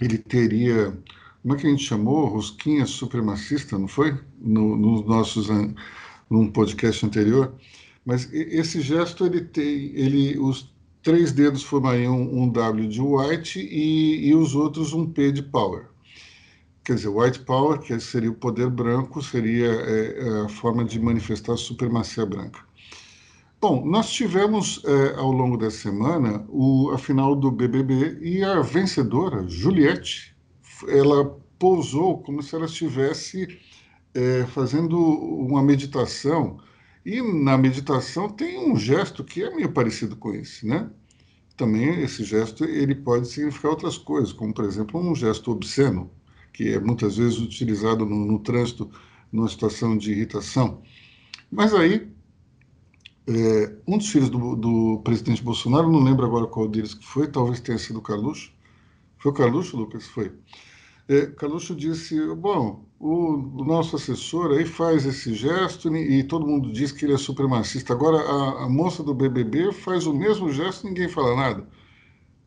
[0.00, 0.98] ele teria,
[1.42, 2.26] como é que a gente chamou?
[2.26, 4.18] Rosquinha supremacista, não foi?
[4.36, 5.46] No, nos nossos,
[6.28, 7.54] num podcast anterior.
[8.04, 14.28] Mas esse gesto, ele tem, ele, os três dedos formariam um W de white e,
[14.28, 15.86] e os outros um P de power.
[16.84, 20.98] Quer dizer, white power, que seria o poder branco, seria é, é, a forma de
[20.98, 22.60] manifestar a supremacia branca.
[23.60, 28.60] Bom, nós tivemos é, ao longo da semana o, a final do BBB e a
[28.62, 30.34] vencedora, Juliette,
[30.88, 33.60] ela pousou como se ela estivesse
[34.14, 36.58] é, fazendo uma meditação
[37.04, 40.90] e na meditação tem um gesto que é meio parecido com esse, né?
[41.56, 46.10] Também esse gesto ele pode significar outras coisas, como por exemplo um gesto obsceno,
[46.52, 48.90] que é muitas vezes utilizado no, no trânsito
[49.32, 50.82] numa situação de irritação.
[51.50, 52.10] Mas aí
[53.28, 57.28] é, um dos filhos do, do, presidente Bolsonaro, não lembro agora qual deles que foi,
[57.28, 58.52] talvez tenha sido o Carluxo.
[59.18, 60.06] Foi o Carluxo, Lucas?
[60.06, 60.32] Foi.
[61.10, 66.72] É, disse: Bom, o, o, nosso assessor aí faz esse gesto e, e, todo mundo
[66.72, 67.92] diz que ele é supremacista.
[67.92, 71.68] Agora, a, a, moça do BBB faz o mesmo gesto e ninguém fala nada.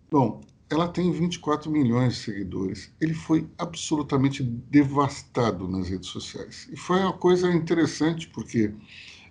[0.09, 0.39] Bom,
[0.69, 2.89] ela tem 24 milhões de seguidores.
[3.01, 6.69] Ele foi absolutamente devastado nas redes sociais.
[6.71, 8.71] E foi uma coisa interessante, porque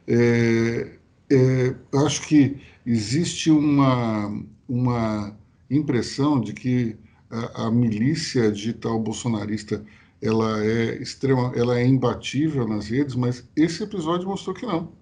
[0.07, 0.99] é,
[1.31, 1.75] é,
[2.05, 5.35] acho que existe uma, uma
[5.71, 6.99] impressão de que
[7.33, 9.85] a, a milícia digital bolsonarista
[10.23, 14.93] ela é extrema, ela é imbatível nas redes, mas esse episódio mostrou que não.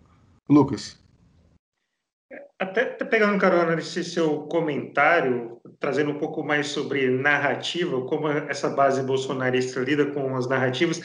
[0.49, 0.99] Lucas.
[2.59, 9.03] Até pegando carona nesse seu comentário, trazendo um pouco mais sobre narrativa, como essa base
[9.03, 11.01] bolsonarista lida com as narrativas,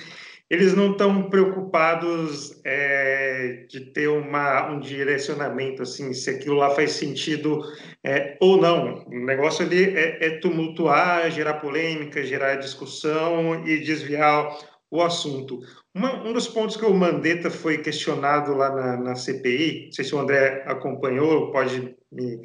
[0.50, 6.92] eles não estão preocupados é, de ter uma, um direcionamento, assim, se aquilo lá faz
[6.92, 7.62] sentido
[8.04, 9.04] é, ou não.
[9.08, 14.56] O negócio ali é, é, tumultuar, gerar polêmica, gerar discussão e desviar
[14.92, 15.60] o assunto.
[15.94, 20.06] Uma, um dos pontos que o Mandetta foi questionado lá na, na CPI, não sei
[20.06, 22.40] se o André acompanhou, pode me,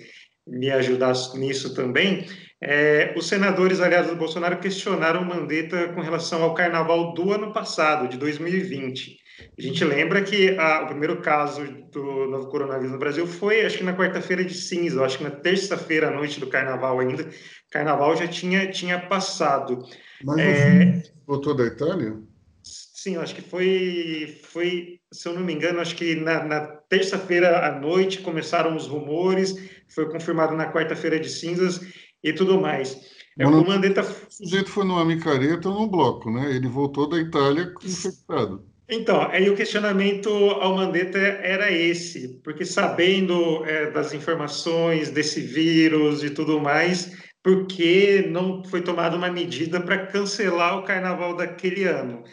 [0.47, 2.25] me ajudar nisso também,
[2.63, 8.07] é, os senadores aliados do Bolsonaro questionaram Mandetta com relação ao carnaval do ano passado,
[8.09, 9.19] de 2020.
[9.59, 13.79] A gente lembra que a, o primeiro caso do novo coronavírus no Brasil foi, acho
[13.79, 17.27] que na quarta-feira de cinza, acho que na terça-feira à noite do carnaval ainda.
[17.71, 19.83] Carnaval já tinha, tinha passado.
[20.23, 22.19] Mas é, voltou da Itália?
[22.63, 27.67] Sim, acho que foi, foi, se eu não me engano, acho que na, na terça-feira
[27.67, 29.57] à noite começaram os rumores,
[29.89, 31.81] foi confirmado na quarta-feira de cinzas
[32.23, 32.99] e tudo mais.
[33.39, 34.03] É, o Mandetta...
[34.03, 36.55] O sujeito foi numa micareta ou num bloco, né?
[36.55, 38.65] Ele voltou da Itália infectado.
[38.93, 46.25] Então, aí o questionamento ao Mandetta era esse, porque sabendo é, das informações desse vírus
[46.25, 51.85] e tudo mais, por que não foi tomada uma medida para cancelar o carnaval daquele
[51.85, 52.25] ano?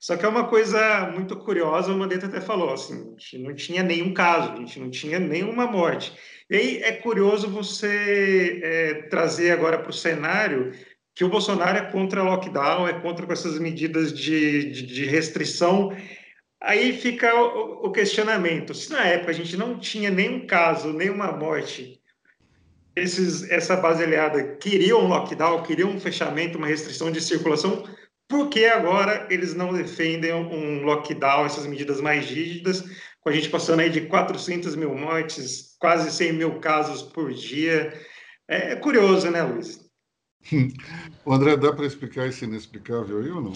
[0.00, 3.54] Só que é uma coisa muito curiosa, o Mandetta até falou assim, a gente não
[3.54, 6.14] tinha nenhum caso, a gente não tinha nenhuma morte.
[6.48, 10.72] E é curioso você é, trazer agora para o cenário
[11.14, 15.96] que o Bolsonaro é contra lockdown, é contra essas medidas de, de, de restrição.
[16.60, 21.32] Aí fica o, o, questionamento: se na época a gente não tinha nenhum caso, nenhuma
[21.32, 22.00] morte,
[22.94, 27.84] esses, essa base aliada queria um lockdown, queria um fechamento, uma restrição de circulação,
[28.28, 32.84] por que agora eles não defendem um lockdown, essas medidas mais rígidas,
[33.26, 37.92] com a gente passando aí de 400 mil mortes, quase 100 mil casos por dia?
[38.46, 39.84] É curioso, né, Luiz?
[41.24, 43.52] O André, dá para explicar esse inexplicável aí ou não?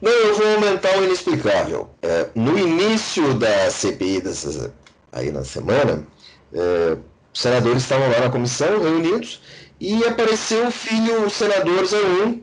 [0.00, 1.90] Não, eu vou aumentar o inexplicável.
[2.00, 4.72] É, no início da CPI, dessas,
[5.12, 6.06] aí na semana,
[6.54, 6.96] é,
[7.34, 9.42] os senadores estavam lá na comissão, reunidos,
[9.78, 12.42] e apareceu o filho, o senador 01,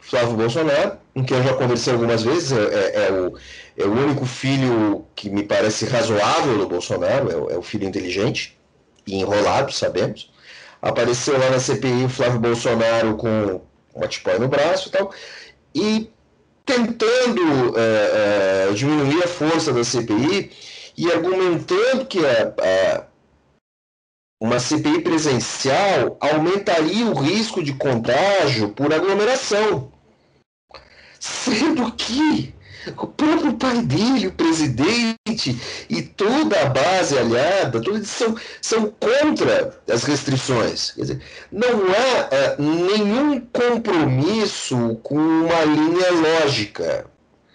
[0.00, 3.36] Flávio Bolsonaro, com quem eu já conversei algumas vezes, é, é, é, o,
[3.76, 7.86] é o único filho que me parece razoável do Bolsonaro, é o, é o filho
[7.86, 8.58] inteligente
[9.06, 10.30] e enrolado, sabemos.
[10.82, 13.60] Apareceu lá na CPI o Flávio Bolsonaro com
[13.94, 15.12] uma tipóia no braço e tal,
[15.74, 16.10] e
[16.64, 20.50] tentando é, é, diminuir a força da CPI
[20.96, 23.09] e argumentando que a, a
[24.40, 29.92] uma CPI presencial aumentaria o risco de contágio por aglomeração.
[31.18, 32.54] Sendo que
[32.96, 35.54] o próprio pai dele, o presidente
[35.90, 40.92] e toda a base aliada, todos são, são contra as restrições.
[40.92, 41.22] Quer dizer,
[41.52, 47.04] não há é, nenhum compromisso com uma linha lógica.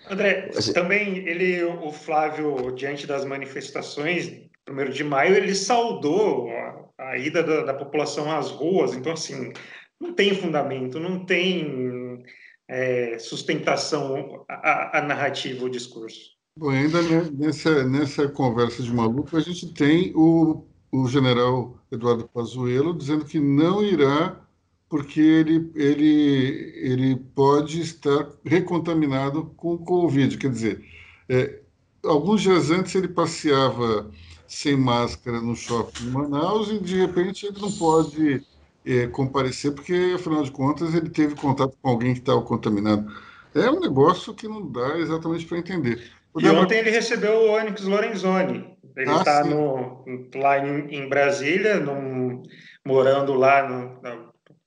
[0.07, 4.31] André, assim, também ele, o Flávio, diante das manifestações,
[4.65, 8.93] primeiro de maio, ele saudou a, a ida da, da, população às ruas.
[8.93, 9.53] Então, assim,
[9.99, 12.23] não tem fundamento, não tem
[12.67, 16.35] é, sustentação a, a, narrativa, o discurso.
[16.57, 17.01] Bom, ainda
[17.31, 23.39] nessa, nessa conversa de maluco, a gente tem o, o general Eduardo Pazuello dizendo que
[23.39, 24.41] não irá
[24.89, 30.37] porque ele, ele, ele pode estar recontaminado com o Covid.
[30.37, 30.85] Quer dizer,
[31.27, 31.59] é,
[32.03, 34.09] alguns dias antes ele passeava
[34.47, 38.43] sem máscara no shopping em Manaus e de repente ele não pode
[38.85, 43.11] é, comparecer porque afinal de contas ele teve contato com alguém que estava contaminado.
[43.53, 46.11] É um negócio que não dá exatamente para entender.
[46.33, 48.75] O e ontem ele recebeu o Onyx Lorenzoni.
[48.95, 52.43] Ele está ah, lá em, em Brasília, num,
[52.85, 53.99] morando lá, no,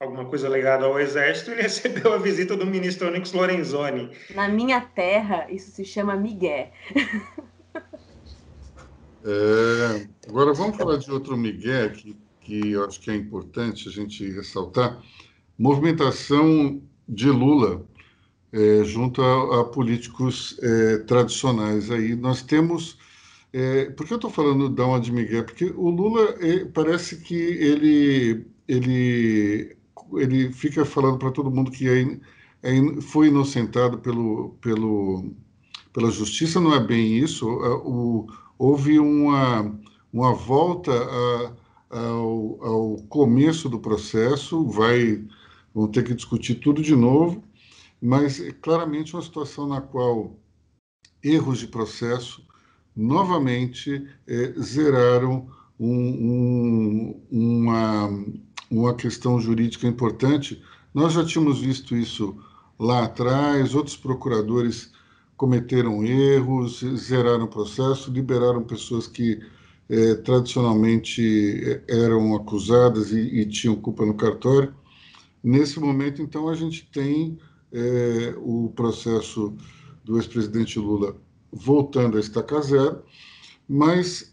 [0.01, 4.11] alguma coisa ligada ao Exército, ele recebeu a visita do ministro Onyx Lorenzoni.
[4.35, 6.71] Na minha terra, isso se chama Miguel.
[9.25, 13.93] É, agora vamos falar de outro Miguel que, que eu acho que é importante a
[13.93, 15.03] gente ressaltar.
[15.59, 17.85] Movimentação de Lula
[18.53, 21.91] é, junto a, a políticos é, tradicionais.
[21.91, 22.99] Aí nós temos.
[23.53, 25.45] É, por que eu estou falando da uma de Miguel?
[25.45, 29.77] Porque o Lula é, parece que ele, ele,
[30.15, 32.03] ele fica falando para todo mundo que é,
[32.63, 35.33] é, foi inocentado pelo, pelo,
[35.93, 36.61] pela justiça.
[36.61, 37.49] Não é bem isso.
[37.49, 38.27] O,
[38.59, 39.79] houve uma,
[40.13, 45.25] uma volta a, ao, ao, começo do processo, vai,
[45.75, 47.43] vão ter que discutir tudo de novo,
[48.01, 50.37] mas é claramente uma situação na qual
[51.23, 52.47] erros de processo
[52.95, 55.49] novamente é, zeraram
[55.79, 58.25] um, um, uma,
[58.69, 60.61] uma questão jurídica importante.
[60.93, 62.37] Nós já tínhamos visto isso
[62.79, 64.93] lá atrás, outros procuradores
[65.39, 69.41] cometeram erros, zeraram o processo, liberaram pessoas que
[69.89, 71.23] eh, tradicionalmente
[71.65, 74.75] eh, eram acusadas e, e, tinham culpa no cartório.
[75.43, 77.39] Nesse momento, então, a gente tem
[77.73, 79.55] eh, o processo
[80.05, 81.17] do ex-presidente Lula
[81.53, 83.03] voltando a estaca zero,
[83.69, 84.31] mas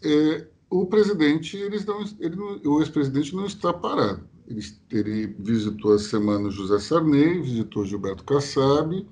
[0.68, 2.36] o presidente, eles não, ele
[2.66, 4.28] o ex-presidente não está parado.
[4.46, 9.06] Ele, ele visitou a semana José Sarney, visitou Gilberto Kassab,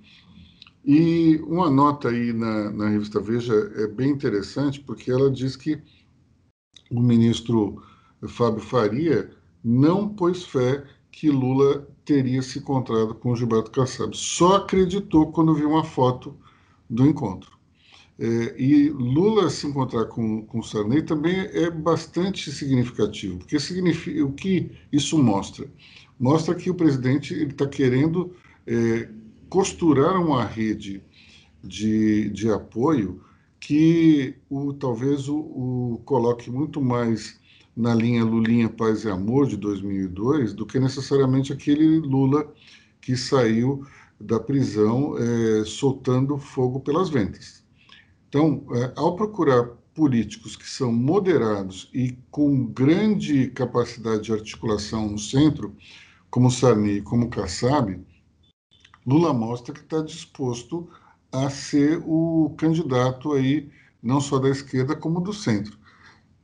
[0.84, 5.80] e uma nota aí na, na revista Veja é bem interessante, porque ela diz que
[6.90, 7.82] o ministro
[8.28, 9.30] Fábio Faria
[9.62, 14.14] não pôs fé que Lula teria se encontrado com Gilberto Kassab.
[14.16, 16.36] Só acreditou quando viu uma foto
[16.90, 17.54] do encontro.
[18.18, 24.32] É, e Lula se encontrar com, com Sarney também é bastante significativo, porque significa, o
[24.32, 25.66] que isso mostra?
[26.18, 28.32] Mostra que o presidente está querendo
[28.66, 29.08] é,
[29.54, 31.00] costuraram uma rede
[31.62, 33.22] de, de apoio
[33.60, 37.38] que o, talvez o, o coloque muito mais
[37.76, 42.52] na linha Lulinha Paz e Amor de 2002 do que necessariamente aquele Lula
[43.00, 43.86] que saiu
[44.20, 47.62] da prisão é, soltando fogo pelas ventas.
[48.28, 55.18] Então, é, ao procurar políticos que são moderados e com grande capacidade de articulação no
[55.18, 55.76] centro,
[56.28, 58.04] como Sarney e como Kassab,
[59.06, 60.88] Lula mostra que está disposto
[61.30, 63.68] a ser o candidato aí,
[64.02, 65.76] não só da esquerda, como do centro.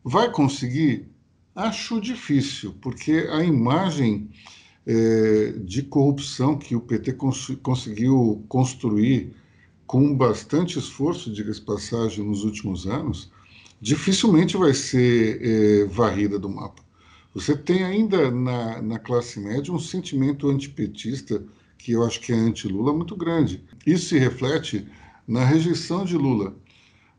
[0.02, 1.08] Vai conseguir?
[1.54, 4.30] Acho difícil, porque a imagem
[4.86, 9.34] é, de corrupção que o PT cons conseguiu construir
[9.86, 13.30] com bastante esforço, diga-se passagem, nos últimos anos,
[13.80, 16.82] dificilmente vai ser é, varrida do mapa.
[17.34, 21.42] Você tem ainda na, na classe média um sentimento antipetista,
[21.82, 23.64] que eu acho que é anti-Lula, muito grande.
[23.86, 24.86] Isso se reflete
[25.26, 26.54] na rejeição de Lula.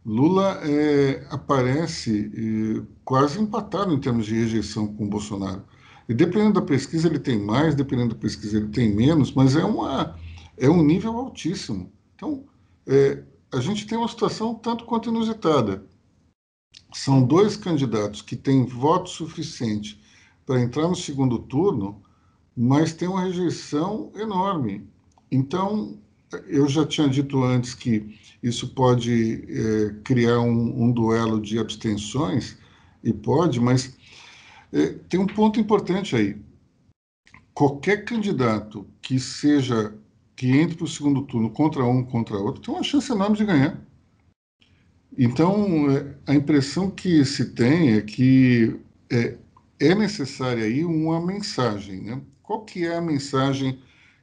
[0.06, 5.64] Lula é, aparece é, quase empatado em termos de rejeição com Bolsonaro.
[6.08, 9.64] E dependendo da pesquisa ele tem mais, dependendo da pesquisa ele tem menos, mas é,
[9.64, 10.16] uma,
[10.58, 11.92] é um nível altíssimo.
[12.16, 12.46] Então,
[12.86, 15.86] é, a gente tem uma situação tanto quanto inusitada.
[16.94, 20.02] São dois candidatos que têm voto suficiente
[20.46, 22.02] para entrar no segundo turno,
[22.56, 24.88] mas tem uma rejeição enorme.
[25.32, 25.98] Então,
[26.48, 32.58] eu já tinha dito antes que isso pode é, criar um, um, duelo de abstenções,
[33.04, 33.96] e pode, mas
[34.72, 36.38] é, tem um ponto importante aí.
[37.54, 39.94] Qualquer candidato que seja
[40.36, 43.46] que entre para o segundo turno contra um contra outro tem uma chance enorme de
[43.46, 43.80] ganhar.
[45.18, 48.80] Então, é, a impressão que se tem é que
[49.12, 49.38] é,
[49.80, 52.02] é necessária aí uma mensagem.
[52.02, 52.22] Né?
[52.52, 53.80] Qual que é a mensagem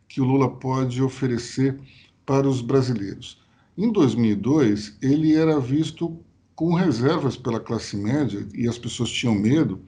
[0.06, 1.80] que o Lula pode oferecer
[2.26, 3.42] para os brasileiros?
[3.74, 6.14] Em 2002, ele era visto
[6.54, 9.80] com reservas pela classe média e as pessoas tinham medo,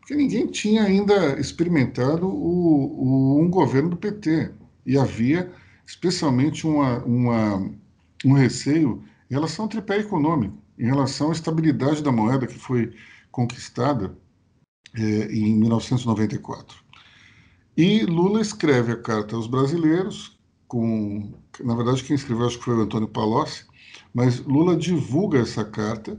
[0.00, 4.50] porque ninguém tinha ainda experimentado o, o, um governo do PT.
[4.84, 5.52] E havia
[5.86, 7.70] especialmente uma, uma,
[8.24, 12.92] um receio em relação ao tripé econômico, em relação à estabilidade da moeda que foi
[13.30, 14.18] conquistada
[14.96, 16.83] é, em 1994.
[17.76, 22.76] E Lula escreve a carta aos brasileiros, com, na verdade quem escreveu acho que foi
[22.76, 23.64] o Antônio Palocci,
[24.12, 26.18] mas Lula divulga essa carta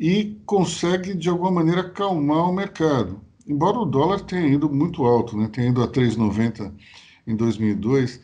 [0.00, 3.20] e consegue de alguma maneira acalmar o mercado.
[3.46, 6.72] Embora o dólar tenha ido muito alto, né, tenha ido a 3,90
[7.24, 8.20] em 2002,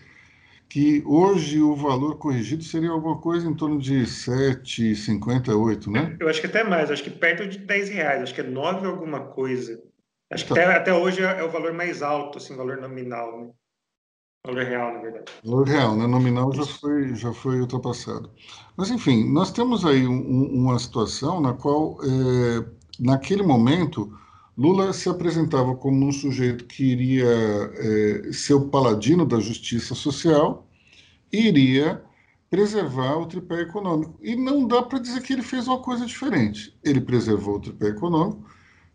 [0.68, 6.16] que hoje o valor corrigido seria alguma coisa em torno de 7,58, né?
[6.18, 8.86] Eu acho que até mais, acho que perto de 10 reais, acho que é 9
[8.86, 9.80] alguma coisa.
[10.32, 13.50] Acho que até, até hoje é, é o valor mais alto, assim, valor nominal, né?
[14.44, 15.24] Valor real, na verdade.
[15.44, 16.06] Valor real, né?
[16.06, 18.30] Nominal já foi, já foi ultrapassado.
[18.76, 22.64] Mas, enfim, nós temos aí um, uma situação na qual, é,
[22.98, 24.12] naquele momento,
[24.58, 30.66] Lula se apresentava como um sujeito que iria é, ser o paladino da justiça social
[31.32, 32.02] e iria
[32.50, 34.18] preservar o tripé econômico.
[34.20, 36.76] E não dá para dizer que ele fez uma coisa diferente.
[36.82, 38.44] Ele preservou o tripé econômico,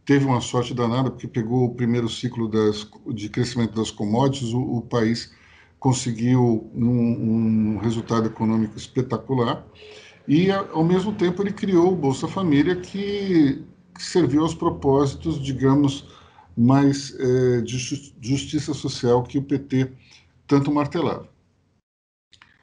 [0.08, 4.78] teve uma sorte danada, porque pegou o primeiro ciclo das, de crescimento das commodities, o,
[4.78, 5.32] o país
[5.80, 9.64] conseguiu um, um, resultado econômico espetacular,
[10.28, 13.64] e, ao mesmo tempo, ele criou o Bolsa Família, que
[13.98, 16.08] que serviu aos propósitos, digamos,
[16.56, 17.78] mais é, de
[18.22, 19.92] justiça social que o PT
[20.46, 21.28] tanto martelava.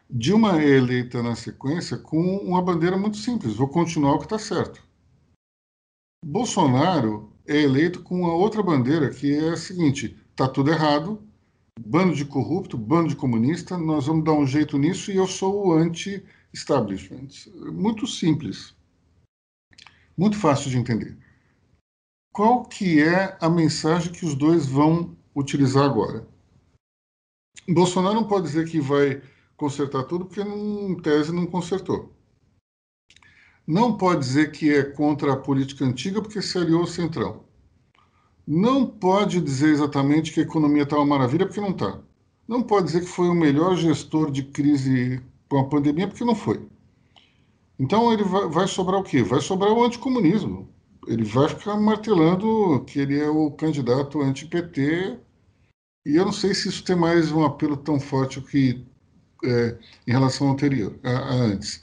[0.09, 4.39] Dilma é eleita na sequência com uma bandeira muito simples: vou continuar o que está
[4.39, 4.83] certo.
[6.25, 11.23] Bolsonaro é eleito com uma outra bandeira que é a seguinte: está tudo errado,
[11.81, 15.67] bando de corrupto, bando de comunista, nós vamos dar um jeito nisso e eu sou
[15.67, 17.29] o anti-establishment.
[17.73, 18.75] Muito simples,
[20.17, 21.17] muito fácil de entender
[22.35, 26.27] qual que é a mensagem que os dois vão utilizar agora?
[27.69, 29.23] Bolsonaro não pode dizer que vai
[29.57, 32.13] consertar tudo, porque em tese não consertou.
[33.67, 37.45] Não pode dizer que é contra a política antiga, porque se aliou ao Centrão.
[38.47, 41.99] Não pode dizer exatamente que a economia está uma maravilha, porque não está.
[42.47, 46.35] Não pode dizer que foi o melhor gestor de crise com a pandemia, porque não
[46.35, 46.61] foi.
[47.79, 49.23] Então ele vai, vai sobrar o quê?
[49.23, 50.69] Vai sobrar o anticomunismo
[51.07, 55.19] ele vai ficar martelando que ele é o candidato anti-PT,
[56.07, 58.85] e eu não sei se isso tem mais um apelo tão forte que
[59.45, 61.83] é, em relação ao anterior, a, a, antes.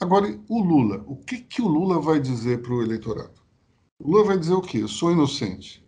[0.00, 3.40] Agora, o Lula, o que, que o Lula vai dizer para o eleitorado?
[3.98, 4.78] O Lula vai dizer o quê?
[4.78, 5.84] Eu sou inocente.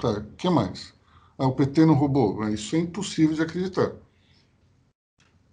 [0.00, 0.92] Tá, o que mais?
[1.38, 2.42] Ah, o PT não roubou?
[2.42, 3.92] Ah, isso é impossível de acreditar.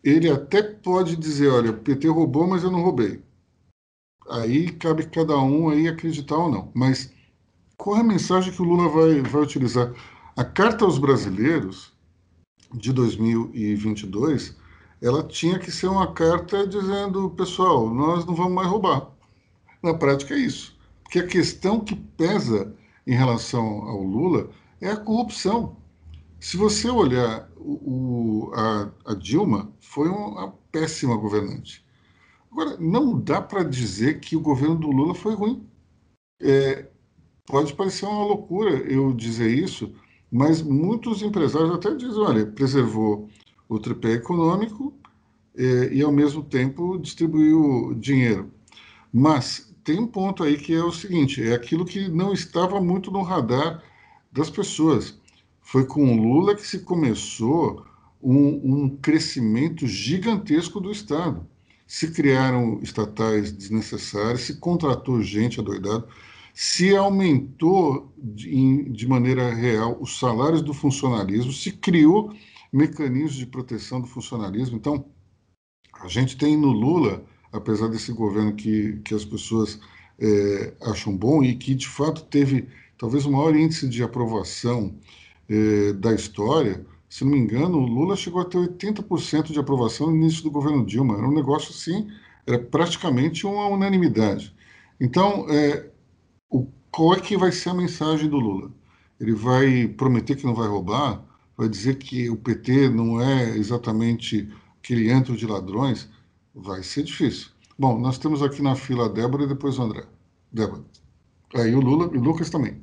[0.04, 3.22] Ele até pode dizer, olha, o PT roubou, mas eu não roubei.
[4.30, 6.72] Aí cabe cada um aí acreditar ou não.
[6.74, 7.14] Mas
[7.78, 9.94] qual é a mensagem que o Lula vai, vai utilizar?
[10.36, 11.94] A Carta aos Brasileiros,
[12.74, 14.58] de 2022,
[15.04, 19.12] ela tinha que ser uma carta dizendo, pessoal, nós não vamos mais roubar.
[19.84, 20.80] Na prática é isso.
[21.04, 22.74] Porque a questão que pesa
[23.06, 24.50] em relação ao Lula
[24.80, 25.76] é a corrupção.
[26.40, 31.86] Se você olhar, o, a, a Dilma foi uma péssima governante.
[32.50, 35.68] Agora, não dá para dizer que o governo do Lula foi ruim.
[36.42, 36.88] É,
[37.46, 39.94] pode parecer uma loucura eu dizer isso,
[40.32, 43.28] mas muitos empresários até dizem, olha, preservou
[43.76, 44.94] o tripé econômico
[45.56, 48.52] é, e, ao mesmo tempo, distribuiu dinheiro.
[49.12, 53.12] Mas tem um ponto aí que é o seguinte, é aquilo que não estava muito
[53.12, 53.84] no radar
[54.32, 55.20] das pessoas.
[55.62, 57.86] Foi com o Lula que se começou
[58.22, 61.46] um, um crescimento gigantesco do Estado.
[61.86, 66.08] Se criaram estatais desnecessárias, se contratou gente adoidada,
[66.54, 72.34] se aumentou de, de maneira real os salários do funcionalismo, se criou
[72.74, 74.76] mecanismos de proteção do funcionalismo.
[74.76, 75.06] Então,
[76.02, 79.80] a gente tem no Lula, apesar desse governo que, que as pessoas
[80.20, 82.68] é, acham bom e que de fato teve
[82.98, 84.96] talvez o maior índice de aprovação
[85.48, 90.08] é, da história, se não me engano, o Lula chegou a ter 80% de aprovação
[90.08, 91.16] no início do governo Dilma.
[91.16, 92.10] Era um negócio assim,
[92.48, 94.56] era praticamente uma unanimidade.
[95.00, 95.92] Então, é,
[96.50, 98.72] o, qual é que vai ser a mensagem do Lula?
[99.20, 101.24] Ele vai prometer que não vai roubar?
[101.56, 106.10] Vai dizer que o PT não é exatamente aquele antro de ladrões?
[106.54, 107.50] Vai ser difícil.
[107.78, 110.06] Bom, nós temos aqui na fila a Débora e depois o André.
[110.52, 110.84] Débora.
[111.56, 112.82] Aí o Lula e o Lucas também.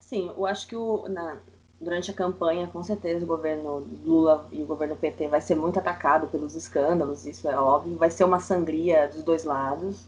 [0.00, 1.38] Sim, eu acho que o, na,
[1.80, 5.78] durante a campanha, com certeza, o governo Lula e o governo PT vai ser muito
[5.78, 7.96] atacado pelos escândalos, isso é óbvio.
[7.96, 10.04] Vai ser uma sangria dos dois lados.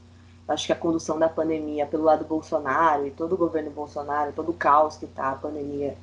[0.47, 4.51] Acho que a condução da pandemia pelo lado Bolsonaro e todo o governo Bolsonaro, todo
[4.51, 5.97] o caos que está a pandemia,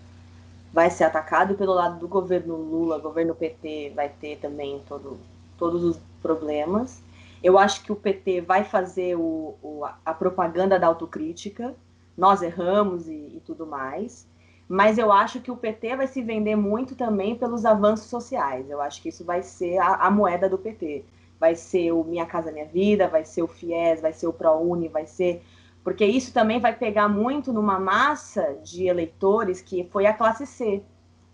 [0.73, 1.55] vai ser atacado.
[1.55, 5.17] Pelo lado do governo Lula, governo PT, vai ter também todo,
[5.57, 7.01] todos os problemas.
[7.43, 11.75] Eu acho que o PT vai fazer o, o a propaganda da autocrítica.
[12.17, 14.27] Nós erramos e, e tudo mais
[14.69, 18.69] mas eu acho que o PT vai se vender muito também pelos avanços sociais.
[18.69, 21.03] Eu acho que isso vai ser a, a moeda do PT.
[21.39, 24.87] Vai ser o Minha Casa Minha Vida, vai ser o FIES, vai ser o ProUni,
[24.87, 25.41] vai ser.
[25.83, 30.83] Porque isso também vai pegar muito numa massa de eleitores que foi a classe C,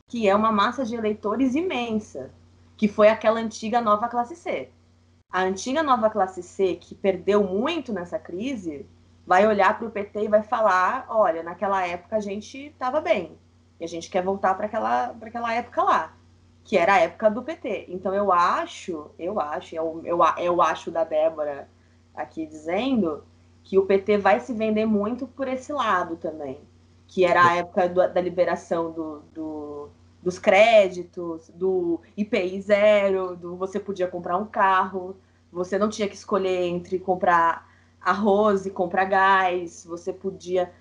[0.07, 2.31] que é uma massa de eleitores imensa,
[2.77, 4.69] que foi aquela antiga nova classe C.
[5.31, 8.85] A antiga nova classe C, que perdeu muito nessa crise,
[9.25, 13.37] vai olhar para o PT e vai falar: olha, naquela época a gente estava bem,
[13.79, 16.13] e a gente quer voltar para aquela, aquela época lá,
[16.63, 17.87] que era a época do PT.
[17.89, 21.67] Então eu acho, eu acho, eu, eu, eu acho da Débora
[22.13, 23.23] aqui dizendo
[23.65, 26.61] que o PT vai se vender muito por esse lado também,
[27.07, 29.89] que era a época do, da liberação do, do,
[30.21, 35.17] dos créditos, do IPI zero, do você podia comprar um carro,
[35.51, 37.67] você não tinha que escolher entre comprar
[37.99, 40.71] arroz e comprar gás, você podia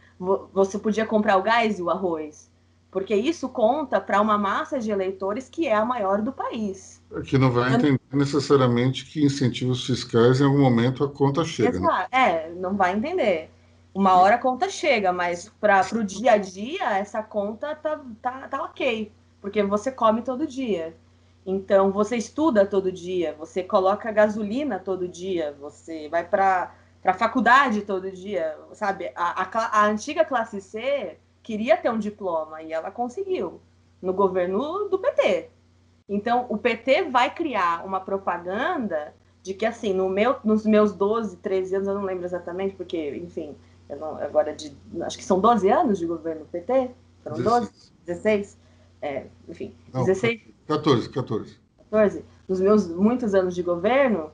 [0.53, 2.51] você podia comprar o gás e o arroz,
[2.95, 7.03] porque isso conta para uma massa de eleitores que é a maior do país.
[7.25, 11.81] Que não vai entender necessariamente que incentivos fiscais em algum momento a conta chega.
[11.81, 12.07] Né?
[12.13, 13.51] É, não vai entender.
[13.93, 18.47] Uma hora a conta chega, mas para o dia a dia essa conta tá, tá,
[18.47, 20.97] tá ok, porque você come todo dia.
[21.45, 26.73] Então você estuda todo dia, você coloca gasolina todo dia, você vai para
[27.03, 29.13] para a faculdade todo dia, sabe?
[29.15, 33.61] A, a, a, antiga classe C queria ter um diploma e ela conseguiu
[34.03, 35.51] no governo do PT.
[36.09, 41.37] Então, o PT vai criar uma propaganda de que, assim, no meu, nos meus 12,
[41.37, 43.55] 13 anos, eu não lembro exatamente, porque, enfim,
[43.89, 46.91] não, agora de, acho que são 12 anos de governo PT,
[47.23, 47.71] foram 12,
[48.07, 48.59] 16,
[49.03, 50.41] é, enfim, não, 16...
[50.67, 51.61] 14, 14.
[51.91, 52.25] 14.
[52.49, 54.31] Nos meus muitos anos de governo,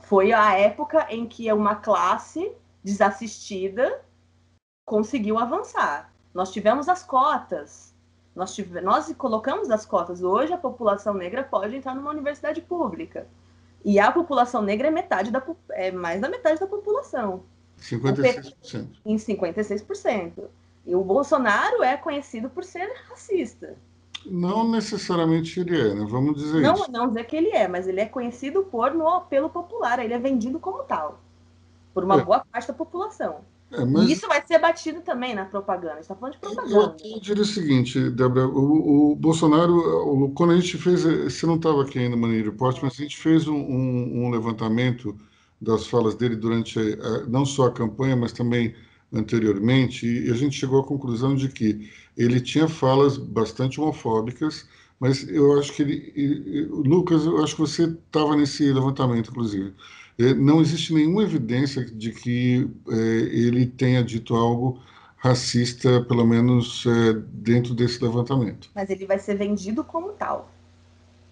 [0.00, 4.02] foi a época em que uma classe desassistida
[4.84, 6.09] conseguiu avançar.
[6.32, 7.94] Nós tivemos as cotas,
[8.34, 10.22] nós, tive, nós colocamos as cotas.
[10.22, 13.26] Hoje a população negra pode entrar numa universidade pública.
[13.84, 17.42] E a população negra é metade da é mais da metade da população.
[17.78, 18.86] 56%.
[19.04, 20.44] Em 56%.
[20.86, 23.76] E o Bolsonaro é conhecido por ser racista.
[24.26, 26.06] Não necessariamente ele é, né?
[26.08, 26.92] Vamos dizer não, isso.
[26.92, 30.18] Não dizer que ele é, mas ele é conhecido por no apelo popular, ele é
[30.18, 31.20] vendido como tal,
[31.94, 32.24] por uma é.
[32.24, 33.40] boa parte da população.
[33.72, 34.08] É, mas...
[34.08, 35.92] E isso vai ser batido também na propaganda.
[35.92, 36.96] A gente está falando de propaganda.
[37.04, 41.46] Eu, eu diria o seguinte, Débora, o, o, Bolsonaro, o, quando a gente fez, você
[41.46, 45.16] não estava aqui ainda no Money Report, mas a gente fez um, um, um levantamento
[45.60, 48.74] das falas dele durante a, não só a campanha, mas também
[49.12, 54.68] anteriormente, e a gente chegou à conclusão de que ele tinha falas bastante homofóbicas,
[55.00, 56.66] mas eu acho que ele.
[56.70, 59.74] Lucas, eu acho que você estava nesse levantamento, inclusive.
[60.20, 64.82] É, não existe nenhuma evidência de que é, ele tenha dito algo
[65.16, 68.70] racista, pelo menos é, dentro desse levantamento.
[68.74, 70.50] Mas ele vai ser vendido como tal.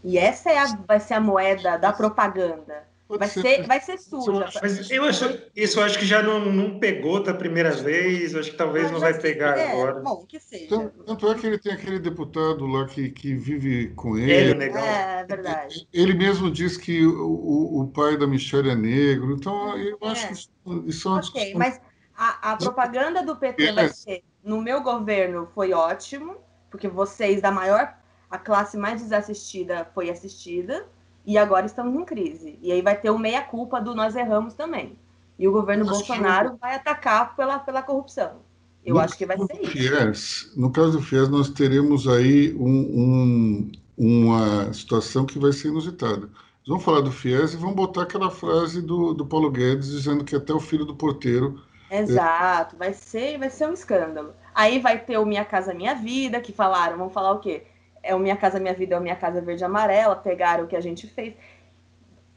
[0.03, 2.89] E essa é a, vai ser a moeda da propaganda.
[3.17, 4.51] Vai ser, vai ser suja.
[4.61, 5.25] Mas eu acho,
[5.57, 9.01] isso eu acho que já não, não pegou da primeira vez, acho que talvez não
[9.01, 10.01] vai pegar é, agora.
[10.01, 10.69] Bom, que seja.
[10.69, 14.33] Tanto, tanto, é que ele tem aquele deputado lá que, que vive com ele.
[14.33, 14.85] Ele é legal.
[14.85, 15.89] É, verdade.
[15.93, 20.09] Ele mesmo diz que o, o pai da Michelle é negro, então eu é.
[20.09, 20.51] acho que isso,
[20.87, 21.81] isso é uma Ok, mas
[22.15, 23.73] a, a propaganda do PT é.
[23.73, 26.37] vai ser, no meu governo foi ótimo,
[26.71, 27.95] porque vocês da maior,
[28.31, 30.87] a classe mais desassistida foi assistida,
[31.29, 32.59] e agora estamos em crise.
[32.63, 34.99] E aí vai ter o meia-culpa do nós erramos também.
[35.39, 38.37] E o governo Bolsonaro vai atacar pela, pela corrupção.
[38.83, 39.71] Eu no acho que vai ser isso.
[39.71, 45.69] FIES, no caso do FIES, nós teremos aí um, um, uma situação que vai ser
[45.69, 46.31] inusitada.
[46.67, 50.35] Vamos falar do FIES e vamos botar aquela frase do, do Paulo Guedes dizendo que
[50.35, 51.63] até o filho do porteiro.
[51.91, 54.33] Exato, vai ser, vai ser um escândalo.
[54.55, 57.67] Aí vai ter o Minha Casa Minha Vida, que falaram, vão falar o quê?
[58.09, 60.75] É o Minha Casa Minha Vida, é o Minha Casa Verde Amarela, pegaram o que
[60.75, 61.35] a gente fez.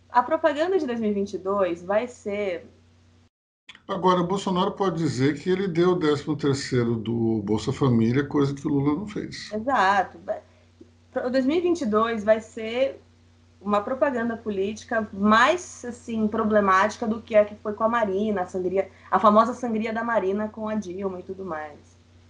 [0.10, 2.68] A propaganda de 2022 vai ser.
[3.88, 8.54] Agora, o Bolsonaro pode dizer que ele deu o 13 terceiro do Bolsa Família, coisa
[8.54, 9.50] que o Lula não fez.
[9.54, 10.20] Exato.
[11.26, 13.02] O 2022 vai ser
[13.62, 18.46] uma propaganda política mais assim problemática do que a que foi com a Marina, a
[18.46, 21.80] sangria, a famosa sangria da Marina com a Dilma e tudo mais.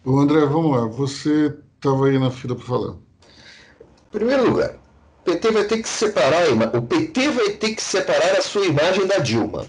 [0.05, 0.85] O André, vamos lá.
[0.87, 2.95] Você estava aí na fila para falar.
[4.12, 4.76] Primeiro lugar,
[5.22, 6.43] o PT vai ter que separar
[6.76, 9.68] o PT vai ter que separar a sua imagem da Dilma.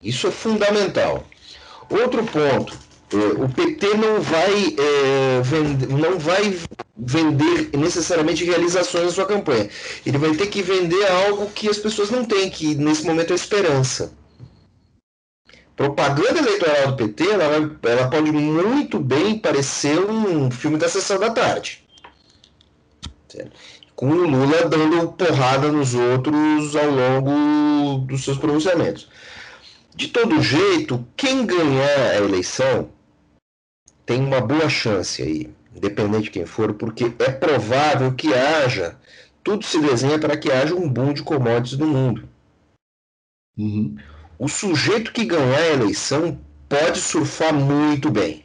[0.00, 1.24] Isso é fundamental.
[1.90, 2.78] Outro ponto,
[3.12, 5.42] é, o PT não vai, é,
[5.88, 6.56] não vai
[6.96, 9.68] vender necessariamente realizações na sua campanha.
[10.06, 13.36] Ele vai ter que vender algo que as pessoas não têm, que nesse momento é
[13.36, 14.12] esperança.
[15.74, 21.30] Propaganda eleitoral do PT, ela, ela pode muito bem parecer um filme da sessão da
[21.30, 21.82] tarde
[23.94, 29.08] com o Lula dando porrada nos outros ao longo dos seus pronunciamentos.
[29.94, 32.88] De todo jeito, quem ganhar a eleição
[34.06, 38.96] tem uma boa chance aí, independente de quem for, porque é provável que haja,
[39.44, 42.28] tudo se desenha para que haja um boom de commodities no mundo.
[43.56, 43.96] Uhum.
[44.38, 48.44] O sujeito que ganhar a eleição pode surfar muito bem.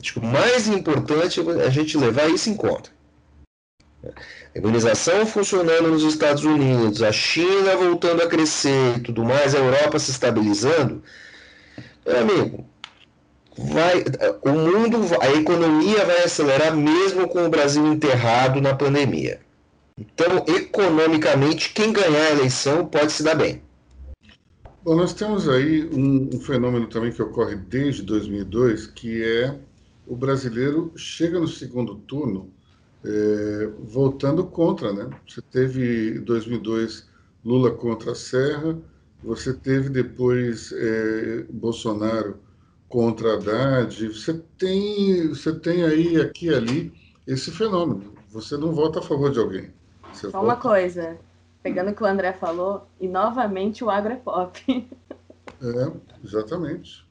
[0.00, 2.90] Acho que o mais importante é a gente levar isso em conta.
[4.04, 9.58] A imunização funcionando nos Estados Unidos, a China voltando a crescer e tudo mais, a
[9.58, 11.02] Europa se estabilizando,
[12.06, 12.66] meu amigo,
[13.56, 14.04] vai,
[14.42, 19.40] o mundo, a economia vai acelerar mesmo com o Brasil enterrado na pandemia.
[19.98, 23.60] Então, economicamente, quem ganhar a eleição pode se dar bem.
[24.84, 29.58] Bom, nós temos aí um, um fenômeno também que ocorre desde 2002, que é
[30.06, 32.50] o brasileiro chega no segundo turno
[33.04, 35.10] é, voltando contra, né?
[35.26, 37.08] Você teve em 2002
[37.44, 38.78] Lula contra a Serra,
[39.22, 42.38] você teve depois é, Bolsonaro
[42.88, 46.92] contra Haddad, você tem, você tem aí, aqui e ali,
[47.26, 48.14] esse fenômeno.
[48.30, 49.72] Você não vota a favor de alguém.
[50.12, 50.44] Você Só vota...
[50.44, 51.18] uma coisa,
[51.62, 54.88] pegando o que o André falou, e novamente o agro é pop.
[55.60, 55.92] É,
[56.24, 57.04] exatamente.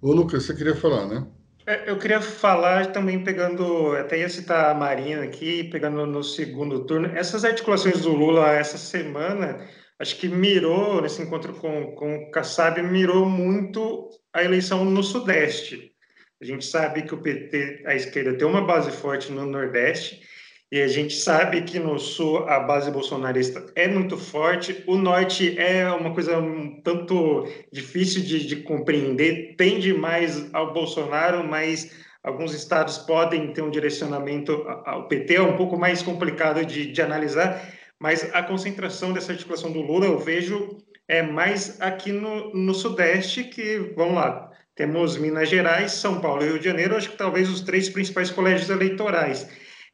[0.00, 1.26] Ô, Lucas, você queria falar, né?
[1.68, 6.86] É, eu queria falar também, pegando, até ia citar a Marina aqui, pegando no segundo
[6.86, 12.30] turno, essas articulações do Lula essa semana, acho que mirou, nesse encontro com, com o
[12.30, 15.92] Kassab, mirou muito a eleição no Sudeste.
[16.40, 20.22] A gente sabe que o PT, a esquerda, tem uma base forte no Nordeste,
[20.70, 25.58] e a gente sabe que no Sul a base bolsonarista é muito forte, o Norte
[25.58, 31.90] é uma coisa um tanto difícil de, de compreender, tende mais ao Bolsonaro, mas
[32.22, 37.00] alguns estados podem ter um direcionamento ao PT, é um pouco mais complicado de, de
[37.00, 37.66] analisar,
[37.98, 40.76] mas a concentração dessa articulação do Lula eu vejo
[41.08, 46.48] é mais aqui no, no Sudeste, que, vamos lá, temos Minas Gerais, São Paulo e
[46.48, 49.48] Rio de Janeiro, acho que talvez os três principais colégios eleitorais.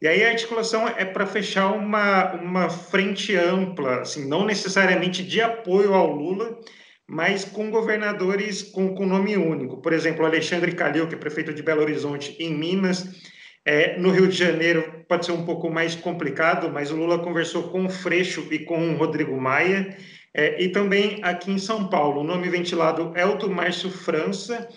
[0.05, 5.41] E aí a articulação é para fechar uma, uma frente ampla, assim, não necessariamente de
[5.41, 6.61] apoio ao Lula,
[7.09, 9.81] mas com governadores com, com nome único.
[9.81, 13.19] Por exemplo, Alexandre Calil, que é prefeito de Belo Horizonte, em Minas.
[13.65, 17.71] É, no Rio de Janeiro pode ser um pouco mais complicado, mas o Lula conversou
[17.71, 19.97] com o Freixo e com o Rodrigo Maia.
[20.35, 24.69] É, e também aqui em São Paulo, o nome ventilado é o do Márcio França,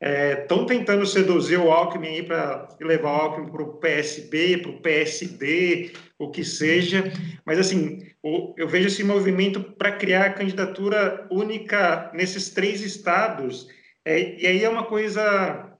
[0.00, 4.80] Estão é, tentando seduzir o Alckmin para levar o Alckmin para o PSB, para o
[4.80, 7.04] PSD, o que seja.
[7.46, 13.68] Mas, assim, o, eu vejo esse movimento para criar a candidatura única nesses três estados.
[14.04, 15.76] É, e aí é uma coisa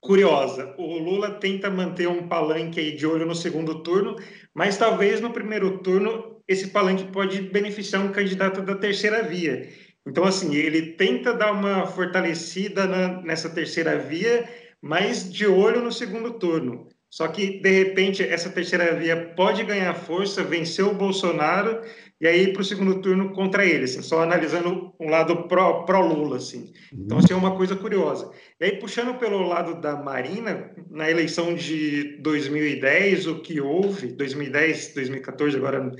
[0.00, 0.74] curiosa.
[0.76, 4.16] O Lula tenta manter um palanque de olho no segundo turno,
[4.52, 9.68] mas talvez no primeiro turno esse palanque pode beneficiar um candidato da terceira via.
[10.08, 14.48] Então, assim, ele tenta dar uma fortalecida na, nessa terceira via,
[14.80, 16.88] mas de olho no segundo turno.
[17.10, 21.80] Só que, de repente, essa terceira via pode ganhar força, vencer o Bolsonaro
[22.20, 26.34] e aí para o segundo turno contra ele, assim, só analisando um lado pró-Lula, pró
[26.34, 26.72] assim.
[26.92, 28.30] Então, assim, é uma coisa curiosa.
[28.60, 34.94] E aí, puxando pelo lado da Marina, na eleição de 2010, o que houve, 2010,
[34.94, 35.92] 2014, agora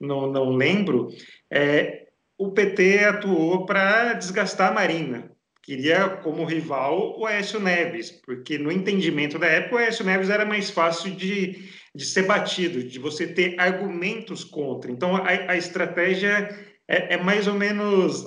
[0.00, 1.08] não, não lembro,
[1.50, 2.01] é,
[2.46, 5.32] o PT atuou para desgastar a Marina
[5.62, 10.44] queria como rival o Aécio Neves, porque no entendimento da época o Aécio Neves era
[10.44, 14.90] mais fácil de, de ser batido, de você ter argumentos contra.
[14.90, 16.48] Então a, a estratégia
[16.88, 18.24] é, é, mais ou menos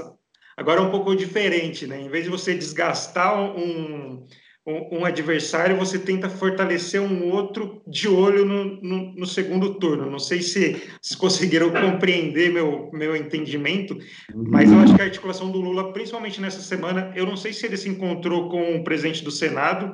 [0.56, 2.00] agora um pouco diferente, né?
[2.00, 4.26] Em vez de você desgastar um,
[4.66, 10.10] um, adversário, você tenta fortalecer um outro de olho no, no, no segundo turno.
[10.10, 13.96] Não sei se vocês conseguiram compreender meu, meu entendimento,
[14.34, 17.66] mas eu acho que a articulação do Lula, principalmente nessa semana, eu não sei se
[17.66, 19.94] ele se encontrou com o presidente do Senado,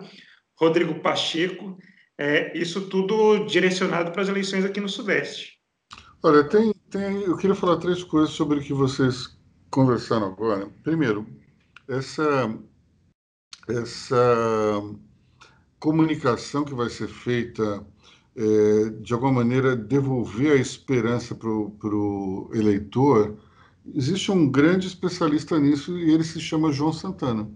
[0.58, 1.78] Rodrigo Pacheco,
[2.18, 5.60] é, isso tudo direcionado para as eleições aqui no Sudeste.
[6.24, 9.38] Olha, tem, tem, eu queria falar três coisas sobre o que vocês
[9.70, 10.70] conversaram agora.
[10.84, 11.28] Primeiro,
[11.90, 12.58] essa
[13.68, 14.82] essa
[15.80, 17.86] comunicação que vai ser feita,
[18.36, 23.38] é, de alguma maneira, devolver a esperança para o eleitor,
[23.96, 27.50] existe um grande especialista nisso e ele se chama João Santana.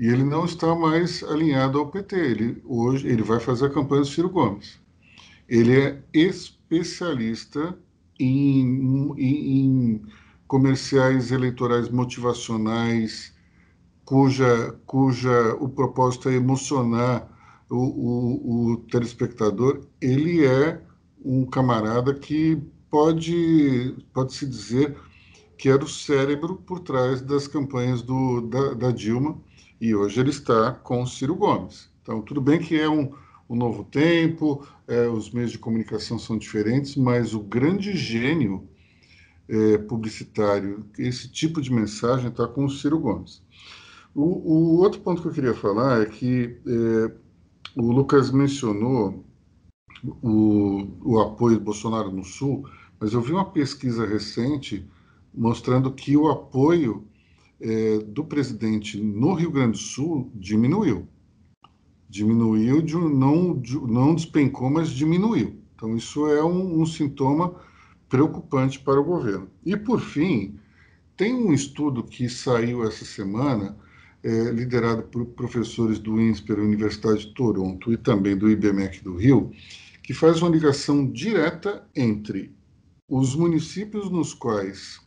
[0.00, 2.16] E ele não está mais alinhado ao PT.
[2.16, 4.78] Ele, hoje ele vai fazer a campanha do Ciro Gomes.
[5.48, 7.76] Ele é especialista
[8.18, 10.02] em, em, em
[10.46, 13.34] comerciais eleitorais motivacionais,
[14.08, 17.28] cuja, cuja o propósito é emocionar
[17.68, 20.80] o, o, o telespectador, ele é
[21.22, 22.58] um camarada que
[22.90, 24.96] pode, pode se dizer
[25.58, 29.38] que era o cérebro por trás das campanhas do, da, da Dilma,
[29.78, 31.90] e hoje ele está com Ciro Gomes.
[32.00, 33.12] Então, tudo bem que é um,
[33.46, 38.66] um novo tempo, é, os meios de comunicação são diferentes, mas o grande gênio
[39.46, 43.46] é, publicitário, esse tipo de mensagem está com o Ciro Gomes.
[44.18, 47.12] O, o, outro ponto que eu queria falar é que é,
[47.76, 49.24] o Lucas mencionou
[50.20, 54.84] o, o apoio do Bolsonaro no Sul, mas eu vi uma pesquisa recente
[55.32, 57.06] mostrando que o apoio
[57.60, 61.06] é, do presidente no Rio Grande do Sul diminuiu.
[62.08, 65.60] Diminuiu, de, não, de, não despencou, mas diminuiu.
[65.76, 67.54] Então, isso é um, um sintoma
[68.08, 69.48] preocupante para o governo.
[69.64, 70.58] E, por fim,
[71.16, 73.78] tem um estudo que saiu essa semana
[74.22, 79.50] é, liderado por professores do INSPER, Universidade de Toronto, e também do IBMEC do Rio,
[80.02, 82.54] que faz uma ligação direta entre
[83.08, 85.00] os municípios nos quais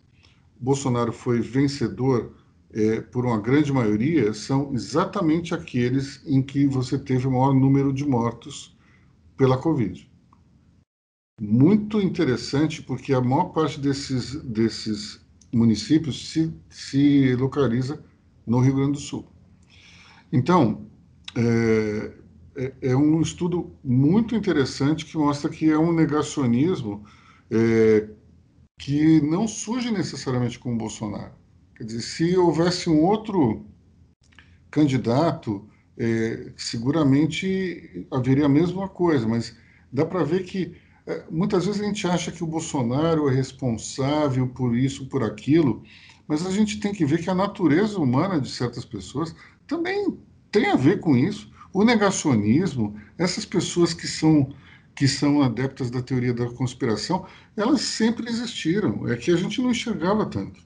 [0.59, 2.35] Bolsonaro foi vencedor
[2.73, 7.91] é, por uma grande maioria, são exatamente aqueles em que você teve o maior número
[7.91, 8.75] de mortos
[9.35, 10.09] pela Covid.
[11.41, 15.19] Muito interessante, porque a maior parte desses, desses
[15.51, 18.03] municípios se, se localiza
[18.45, 19.27] no Rio Grande do Sul.
[20.31, 20.87] Então,
[21.35, 22.11] é,
[22.55, 27.05] é, é um estudo muito interessante que mostra que é um negacionismo
[27.49, 28.09] é,
[28.77, 31.33] que não surge necessariamente com o Bolsonaro.
[31.75, 33.65] Quer dizer, se houvesse um outro
[34.69, 35.67] candidato,
[35.97, 39.55] é, seguramente haveria a mesma coisa, mas
[39.91, 40.75] dá para ver que
[41.05, 45.83] é, muitas vezes a gente acha que o Bolsonaro é responsável por isso, por aquilo,
[46.31, 49.35] mas a gente tem que ver que a natureza humana de certas pessoas
[49.67, 50.17] também
[50.49, 51.51] tem a ver com isso.
[51.73, 54.55] O negacionismo, essas pessoas que são
[54.95, 57.25] que são adeptas da teoria da conspiração,
[57.57, 59.09] elas sempre existiram.
[59.09, 60.61] É que a gente não enxergava tanto.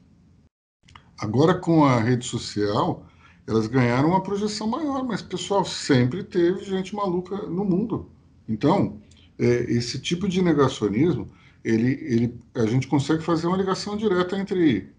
[1.17, 3.03] Agora, com a rede social,
[3.47, 8.11] elas ganharam uma projeção maior, mas, pessoal, sempre teve gente maluca no mundo.
[8.47, 9.01] Então,
[9.39, 11.27] é, esse tipo de negacionismo,
[11.63, 14.93] ele, ele, a gente consegue fazer uma ligação direta entre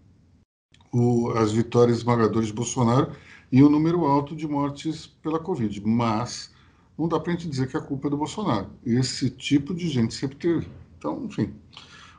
[0.97, 3.11] o, as vitórias esmagadoras de Bolsonaro
[3.51, 5.81] e o número alto de mortes pela Covid.
[5.85, 6.51] Mas
[6.97, 8.67] não dá para a gente dizer que a culpa é do Bolsonaro.
[8.85, 10.67] Esse tipo de gente sempre teve.
[10.97, 11.53] Então, enfim.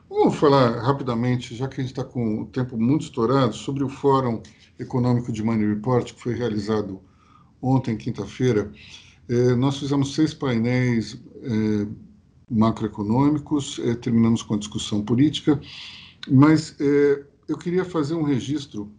[0.09, 3.89] Vamos falar rapidamente, já que a gente está com o tempo muito estourado, sobre o
[3.89, 4.41] Fórum
[4.79, 6.99] Econômico de Money Report, que foi realizado
[7.61, 8.71] ontem, quinta-feira.
[9.27, 11.87] É, nós fizemos seis painéis é,
[12.49, 15.61] macroeconômicos, é, terminamos com a discussão política,
[16.27, 16.75] mas
[17.49, 18.91] eu queria fazer um registro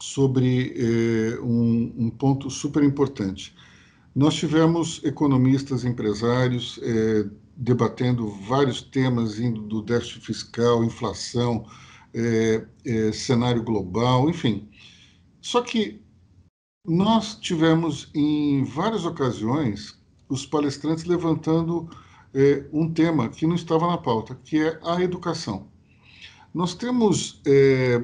[0.00, 3.56] sobre eh, um, um, ponto super importante.
[4.14, 11.66] Nós tivemos economistas, empresários, eh, debatendo vários temas, indo do déficit fiscal, inflação,
[12.14, 14.68] é, é, cenário global, enfim.
[15.40, 16.00] Só que
[16.86, 19.98] nós tivemos em várias ocasiões
[20.28, 21.88] os palestrantes levantando
[22.34, 25.71] é, um tema que não estava na pauta, que é a educação.
[26.54, 28.02] Nós temos, é,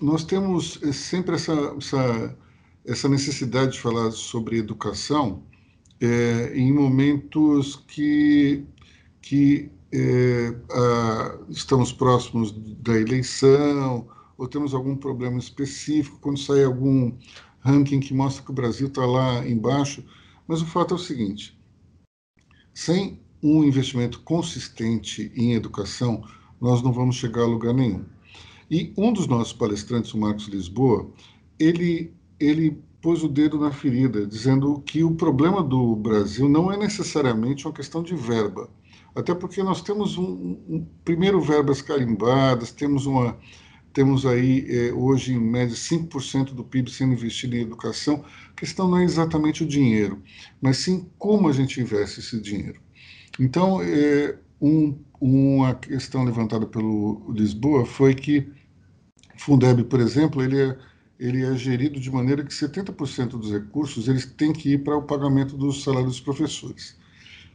[0.00, 2.38] nós temos é, sempre essa, essa,
[2.84, 5.42] essa, necessidade de falar sobre educação
[6.00, 8.64] é, em momentos que,
[9.20, 14.08] que é, a, estamos próximos da eleição
[14.38, 17.12] ou temos algum problema específico, quando sai algum
[17.60, 20.04] ranking que mostra que o Brasil está lá embaixo.
[20.46, 21.58] Mas o fato é o seguinte:
[22.72, 26.22] sem um investimento consistente em educação,
[26.60, 28.04] nós não vamos chegar a lugar nenhum.
[28.70, 31.08] E um dos nossos palestrantes, o Marcos Lisboa,
[31.58, 36.76] ele, ele pôs o dedo na ferida, dizendo que o problema do Brasil não é
[36.76, 38.68] necessariamente uma questão de verba.
[39.14, 43.38] Até porque nós temos um, um primeiro verbas carimbadas, temos uma
[43.96, 48.22] temos aí é, hoje em média 5% do PIB sendo investido em educação.
[48.50, 50.22] A questão não é exatamente o dinheiro,
[50.60, 52.78] mas sim como a gente investe esse dinheiro.
[53.40, 58.52] Então, é, um, uma questão levantada pelo Lisboa foi que
[59.36, 60.78] Fundeb, por exemplo, ele é,
[61.18, 65.02] ele é gerido de maneira que 70% dos recursos eles têm que ir para o
[65.02, 66.96] pagamento dos salários dos professores.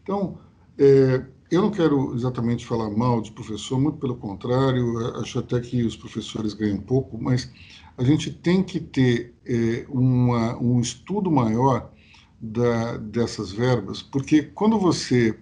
[0.03, 0.37] Então,
[0.77, 5.83] é, eu não quero exatamente falar mal de professor, muito pelo contrário, acho até que
[5.83, 7.51] os professores ganham pouco, mas
[7.97, 11.91] a gente tem que ter é, uma, um estudo maior
[12.39, 15.37] da, dessas verbas, porque quando você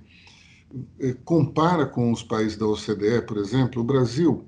[1.26, 4.46] compara com os países da OCDE, por exemplo, o Brasil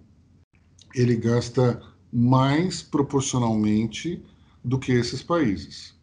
[0.93, 4.24] ele gasta mais proporcionalmente
[4.63, 5.95] do que esses países.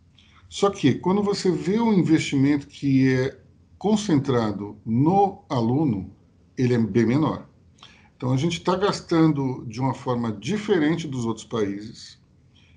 [0.49, 3.39] Só que quando você vê o investimento que é
[3.77, 6.11] concentrado no aluno,
[6.57, 7.47] ele é bem menor.
[8.17, 12.19] Então a gente está gastando de uma forma diferente dos outros países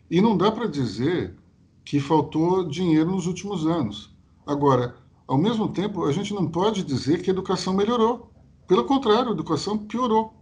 [0.10, 1.34] e não dá para dizer
[1.84, 4.14] que faltou dinheiro nos últimos anos.
[4.46, 4.96] Agora,
[5.28, 8.32] ao mesmo tempo, a gente não pode dizer que a educação melhorou.
[8.68, 10.34] Pelo contrário, a educação piorou.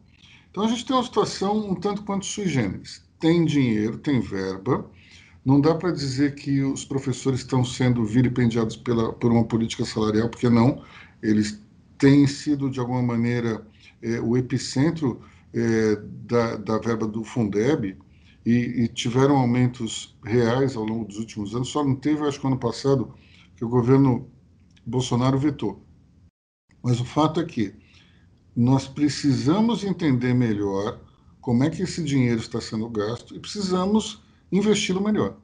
[0.50, 3.04] Então a gente tem uma situação um tanto quanto sui generis.
[3.20, 4.90] Tem dinheiro, tem verba.
[5.46, 10.30] Não dá para dizer que os professores estão sendo vilipendiados pela, por uma política salarial,
[10.30, 10.84] porque não.
[11.22, 11.62] Eles
[11.98, 13.66] têm sido, de alguma maneira,
[14.02, 15.22] é, o epicentro
[15.54, 17.98] é, da, da verba do Fundeb
[18.46, 18.52] e,
[18.84, 21.70] e, tiveram aumentos reais ao longo dos últimos anos.
[21.70, 23.14] Só não teve, acho que ano passado,
[23.56, 24.28] que o governo
[24.90, 25.86] Bolsonaro vetou.
[26.82, 27.74] Mas o fato é que
[28.56, 31.00] nós precisamos entender melhor
[31.40, 34.22] como é que esse dinheiro está sendo gasto e precisamos
[34.52, 35.38] investi-lo melhor.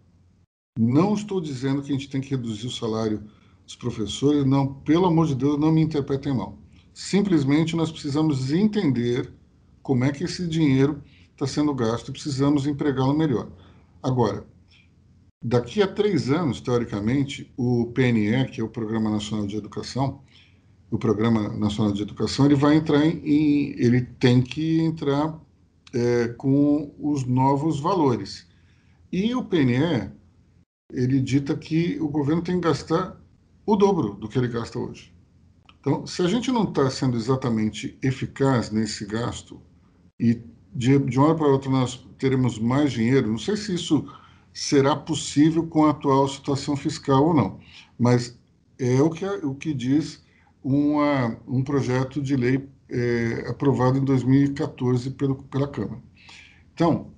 [0.78, 3.24] Não estou dizendo que a gente tem que reduzir o salário
[3.66, 6.58] dos professores, não, pelo amor de Deus, não me interpretem mal.
[6.94, 9.32] Simplesmente nós precisamos entender
[9.82, 13.50] como é que esse dinheiro está sendo gasto e precisamos empregá-lo melhor.
[14.02, 14.46] Agora,
[15.44, 20.22] Daqui a três anos, teoricamente, o PNE, que é o Programa Nacional de Educação,
[20.90, 25.40] o Programa Nacional de Educação, ele vai entrar em, ele tem que entrar
[25.94, 28.48] é, com os novos valores.
[29.12, 30.12] E o PNE,
[30.92, 33.20] ele dita que o governo tem que gastar
[33.66, 35.14] o dobro do que ele gasta hoje.
[35.80, 39.62] Então, se a gente não está sendo exatamente eficaz nesse gasto
[40.20, 40.42] e
[40.74, 44.06] de, de uma hora para outra nós teremos mais dinheiro, não sei se isso
[44.56, 47.60] será possível com a atual situação fiscal ou não.
[48.00, 48.40] Mas
[48.80, 50.24] é o que, o que diz
[50.64, 56.02] uma, um projeto de lei é, aprovado em 2014 pelo, pela Câmara.
[56.74, 57.12] Então,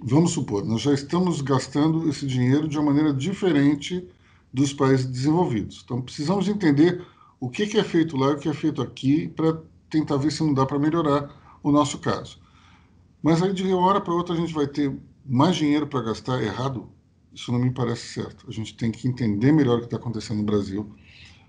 [0.00, 4.08] vamos supor, nós já estamos gastando esse dinheiro de uma maneira diferente
[4.52, 5.82] dos países desenvolvidos.
[5.84, 7.04] Então, precisamos entender
[7.40, 9.60] o que, que é feito lá e o que é feito aqui para
[9.90, 12.38] tentar ver se não dá para melhorar o nosso caso.
[13.20, 16.42] Mas aí, de uma hora para outra, a gente vai ter mais dinheiro para gastar
[16.42, 16.88] errado,
[17.32, 18.46] isso não me parece certo.
[18.48, 20.94] A gente tem que entender melhor o que está acontecendo no Brasil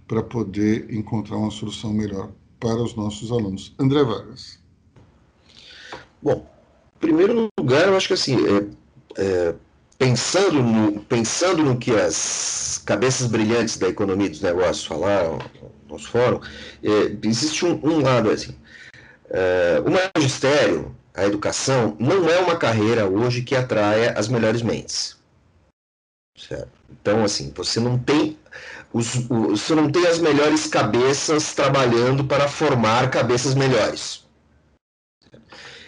[0.08, 3.74] para poder encontrar uma solução melhor para os nossos alunos.
[3.78, 4.60] André Vargas.
[6.22, 6.48] Bom,
[6.96, 8.68] em primeiro lugar, eu acho que assim, é,
[9.22, 9.56] é,
[9.98, 15.40] pensando, no, pensando no que as cabeças brilhantes da economia dos negócios falaram
[15.88, 16.40] no fórum,
[16.84, 18.56] é, existe um, um, lado assim.
[19.30, 25.16] É, o magistério a educação não é uma carreira hoje que atraia as melhores mentes.
[26.38, 26.70] Certo?
[26.90, 28.38] Então, assim, você não tem
[28.94, 34.24] os, os, você não tem as melhores cabeças trabalhando para formar cabeças melhores.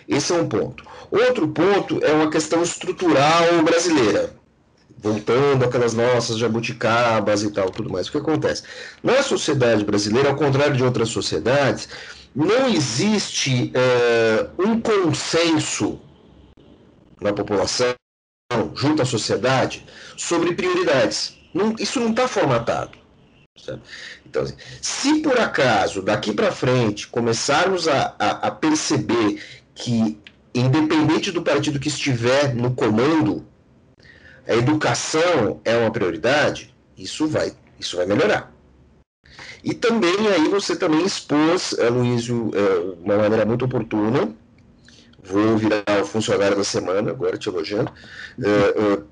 [0.08, 0.86] Esse é um ponto.
[1.12, 4.34] Outro ponto é uma questão estrutural brasileira.
[4.98, 8.08] voltando aquelas nossas jabuticabas e tal, tudo mais.
[8.08, 8.64] O que acontece?
[9.04, 11.88] Na sociedade brasileira, ao contrário de outras sociedades,
[12.38, 16.00] não existe é, um consenso
[17.20, 17.96] na população,
[18.76, 19.84] junto à sociedade,
[20.16, 21.36] sobre prioridades.
[21.52, 22.96] Não, isso não está formatado.
[24.24, 29.42] Então, assim, se por acaso, daqui para frente, começarmos a, a, a perceber
[29.74, 30.20] que,
[30.54, 33.48] independente do partido que estiver no comando,
[34.48, 38.56] a educação é uma prioridade, isso vai, isso vai melhorar.
[39.64, 44.34] E também aí você também expôs, uh, Luísio, de uma maneira muito oportuna,
[45.24, 47.92] vou virar o funcionário da semana, agora te elogiando,
[48.40, 49.04] uh,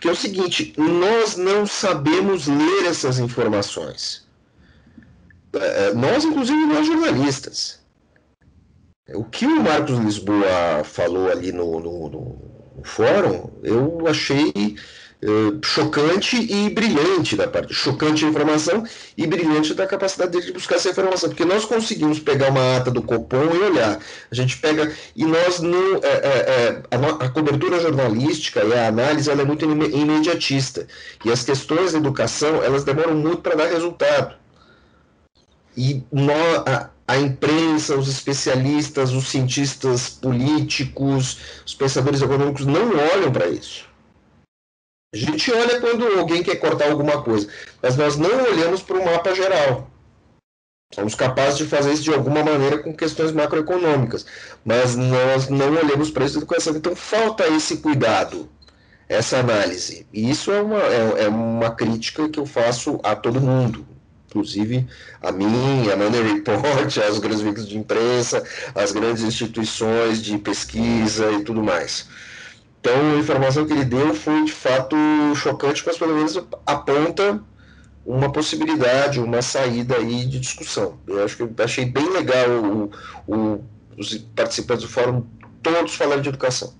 [0.00, 4.26] que é o seguinte, nós não sabemos ler essas informações.
[5.94, 7.80] Nós, inclusive, nós jornalistas.
[9.12, 14.76] O que o Marcos Lisboa falou ali no, no, no fórum, eu achei
[15.22, 17.74] uh, chocante e brilhante da parte.
[17.74, 18.84] Chocante a informação
[19.16, 21.28] e brilhante da capacidade dele de buscar essa informação.
[21.28, 23.98] Porque nós conseguimos pegar uma ata do Copom e olhar.
[24.30, 24.92] A gente pega.
[25.14, 25.96] E nós não.
[25.96, 30.86] É, é, é a, a, cobertura jornalística e a análise ela é muito imediatista.
[31.24, 34.34] E as questões da educação elas demoram muito para dar resultado.
[35.76, 43.32] E nós, a, a imprensa, os especialistas, os cientistas políticos, os pensadores econômicos não olham
[43.32, 43.89] para isso.
[45.12, 47.48] A gente olha quando alguém quer cortar alguma coisa,
[47.82, 49.90] mas nós não olhamos para o mapa geral.
[50.94, 54.24] Somos capazes de fazer isso de alguma maneira com questões macroeconômicas,
[54.64, 56.76] mas nós não olhamos para isso de educação.
[56.76, 58.48] Então falta esse cuidado,
[59.08, 60.06] essa análise.
[60.12, 63.86] E isso é uma, é, é uma crítica que eu faço a todo mundo
[64.30, 64.86] inclusive
[65.20, 68.42] a mim, a Money Report, as grandes veículos de imprensa,
[68.74, 72.06] as grandes instituições de pesquisa e tudo mais.
[72.80, 74.96] Então, a informação que ele deu foi de fato
[75.36, 77.42] chocante, mas pelo menos aponta
[78.06, 80.98] uma possibilidade, uma saída aí de discussão.
[81.06, 82.90] Eu acho que achei bem legal o,
[83.26, 83.64] o,
[83.98, 85.26] os participantes do fórum
[85.62, 86.72] todos falando de educação.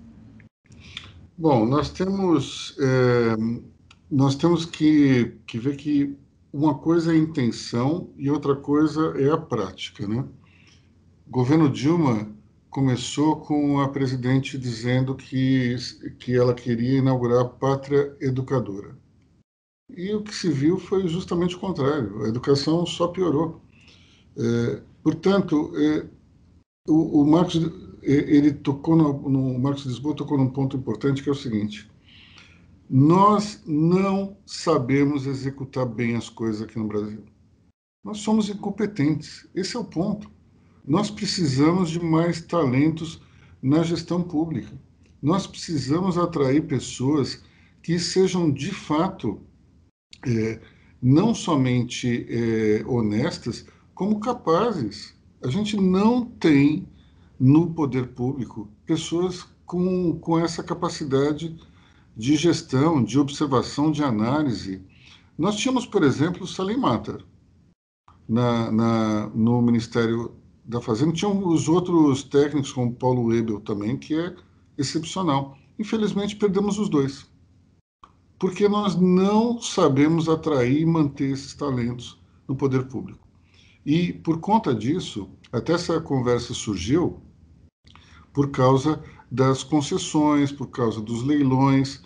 [1.37, 3.37] Bom, nós temos é,
[4.11, 6.17] nós temos que, que ver que
[6.53, 10.25] uma coisa é a intenção e outra coisa é a prática, né?
[11.27, 12.29] O governo Dilma
[12.71, 15.77] começou com a presidente dizendo que,
[16.19, 18.97] que ela queria inaugurar a pátria educadora.
[19.91, 22.25] E o que se viu foi justamente o contrário.
[22.25, 23.61] A educação só piorou.
[24.37, 26.07] É, portanto, é,
[26.89, 27.57] o, o Marcos
[28.03, 31.91] ele tocou no, no Marcos Lisboa tocou num ponto importante que é o seguinte:
[32.89, 37.25] nós não sabemos executar bem as coisas aqui no Brasil.
[38.03, 39.47] Nós somos incompetentes.
[39.55, 40.31] Esse é o ponto.
[40.87, 43.21] Nós precisamos de mais talentos
[43.63, 44.73] na gestão pública.
[45.23, 47.43] Nós precisamos atrair pessoas
[47.83, 49.41] que sejam de fato
[50.27, 50.61] é,
[51.03, 55.15] não somente é, honestas, como capazes.
[55.43, 56.87] A gente não tem
[57.39, 61.57] no poder público pessoas com, com essa capacidade
[62.17, 64.83] de gestão, de observação, de análise.
[65.39, 67.19] Nós tínhamos, por exemplo, Salim Matar
[68.29, 70.33] na, na, no Ministério
[70.71, 71.13] da Fazenda.
[71.13, 74.35] Tinham os outros técnicos, como Paulo Webel também, que é
[74.79, 75.59] excepcional.
[75.79, 77.27] Infelizmente, perdemos os dois.
[78.39, 82.19] Porque nós não sabemos atrair e manter esses talentos
[82.49, 83.27] no poder público.
[83.85, 87.21] E, por conta disso, até essa conversa surgiu
[88.33, 92.01] por causa das concessões, por causa dos leilões.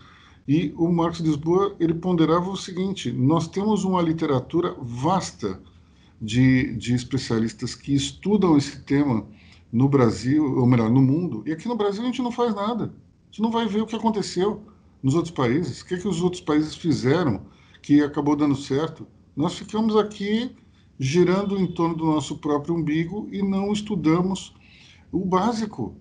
[0.48, 5.60] E o Marcos Lisboa ele ponderava o seguinte: nós temos uma literatura vasta
[6.24, 9.26] de, de especialistas que estudam esse tema
[9.70, 12.84] no Brasil, ou melhor, no mundo, e aqui no Brasil a gente não faz nada.
[12.84, 14.62] A gente não vai ver o que aconteceu
[15.02, 17.42] nos outros países, o que, é que os outros países fizeram
[17.82, 19.06] que acabou dando certo.
[19.36, 20.56] Nós ficamos aqui
[20.98, 24.54] girando em torno do nosso próprio umbigo e não estudamos
[25.12, 25.94] o básico.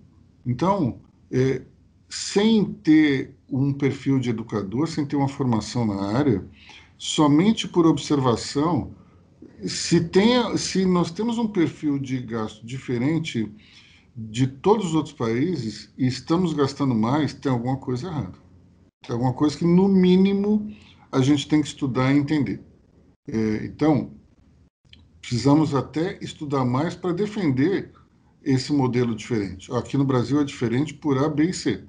[0.45, 1.01] Então,
[1.31, 1.63] é,
[2.07, 6.45] sem ter um perfil de educador, sem ter uma formação na área,
[6.97, 8.95] somente por observação,
[9.67, 13.51] se, tem, se nós temos um perfil de gasto diferente
[14.15, 18.37] de todos os outros países e estamos gastando mais, tem alguma coisa errada.
[19.05, 20.73] Tem alguma coisa que, no mínimo,
[21.11, 22.61] a gente tem que estudar e entender.
[23.27, 24.11] É, então,
[25.19, 27.91] precisamos até estudar mais para defender
[28.43, 29.71] esse modelo diferente.
[29.73, 31.83] Aqui no Brasil é diferente por A, B e C.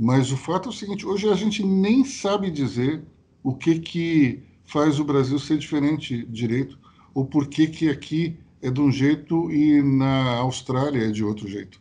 [0.00, 3.02] Mas o fato é o seguinte: hoje a gente nem sabe dizer
[3.42, 6.78] o que, que faz o Brasil ser diferente direito,
[7.14, 11.80] ou por que, aqui é de um jeito e na Austrália é de outro jeito.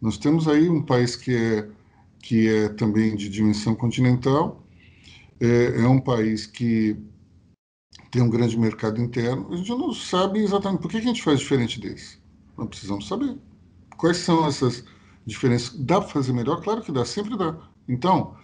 [0.00, 1.68] Nós temos aí um país que é,
[2.18, 4.62] que é também de dimensão continental,
[5.40, 6.96] é, é um país que
[8.10, 9.52] tem um grande mercado interno.
[9.52, 12.20] A gente não sabe exatamente por que a gente faz diferente deles.
[12.56, 13.36] Nós precisamos saber
[13.96, 14.84] quais são essas
[15.24, 15.74] diferenças.
[15.78, 16.60] Dá para fazer melhor?
[16.62, 17.56] Claro que dá, sempre dá.
[17.88, 18.36] Então,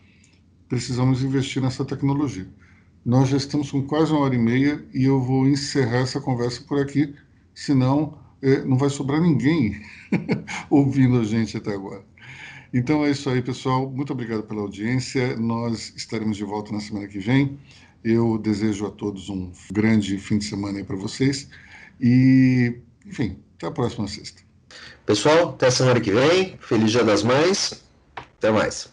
[0.68, 2.48] precisamos investir nessa tecnologia.
[3.08, 6.60] Nós já estamos com quase uma hora e meia e eu vou encerrar essa conversa
[6.68, 7.14] por aqui,
[7.54, 9.80] senão é, não vai sobrar ninguém
[10.68, 12.04] ouvindo a gente até agora.
[12.70, 13.88] Então é isso aí, pessoal.
[13.88, 15.38] Muito obrigado pela audiência.
[15.38, 17.58] Nós estaremos de volta na semana que vem.
[18.04, 21.48] Eu desejo a todos um grande fim de semana aí para vocês.
[21.98, 24.42] E, enfim, até a próxima sexta.
[25.06, 26.58] Pessoal, até a semana que vem.
[26.60, 27.82] Feliz Dia das Mães.
[28.36, 28.92] Até mais.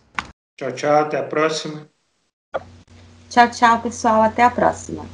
[0.58, 1.02] Tchau, tchau.
[1.02, 1.95] Até a próxima.
[3.36, 4.22] Tchau, tchau, pessoal.
[4.24, 5.12] Até a próxima.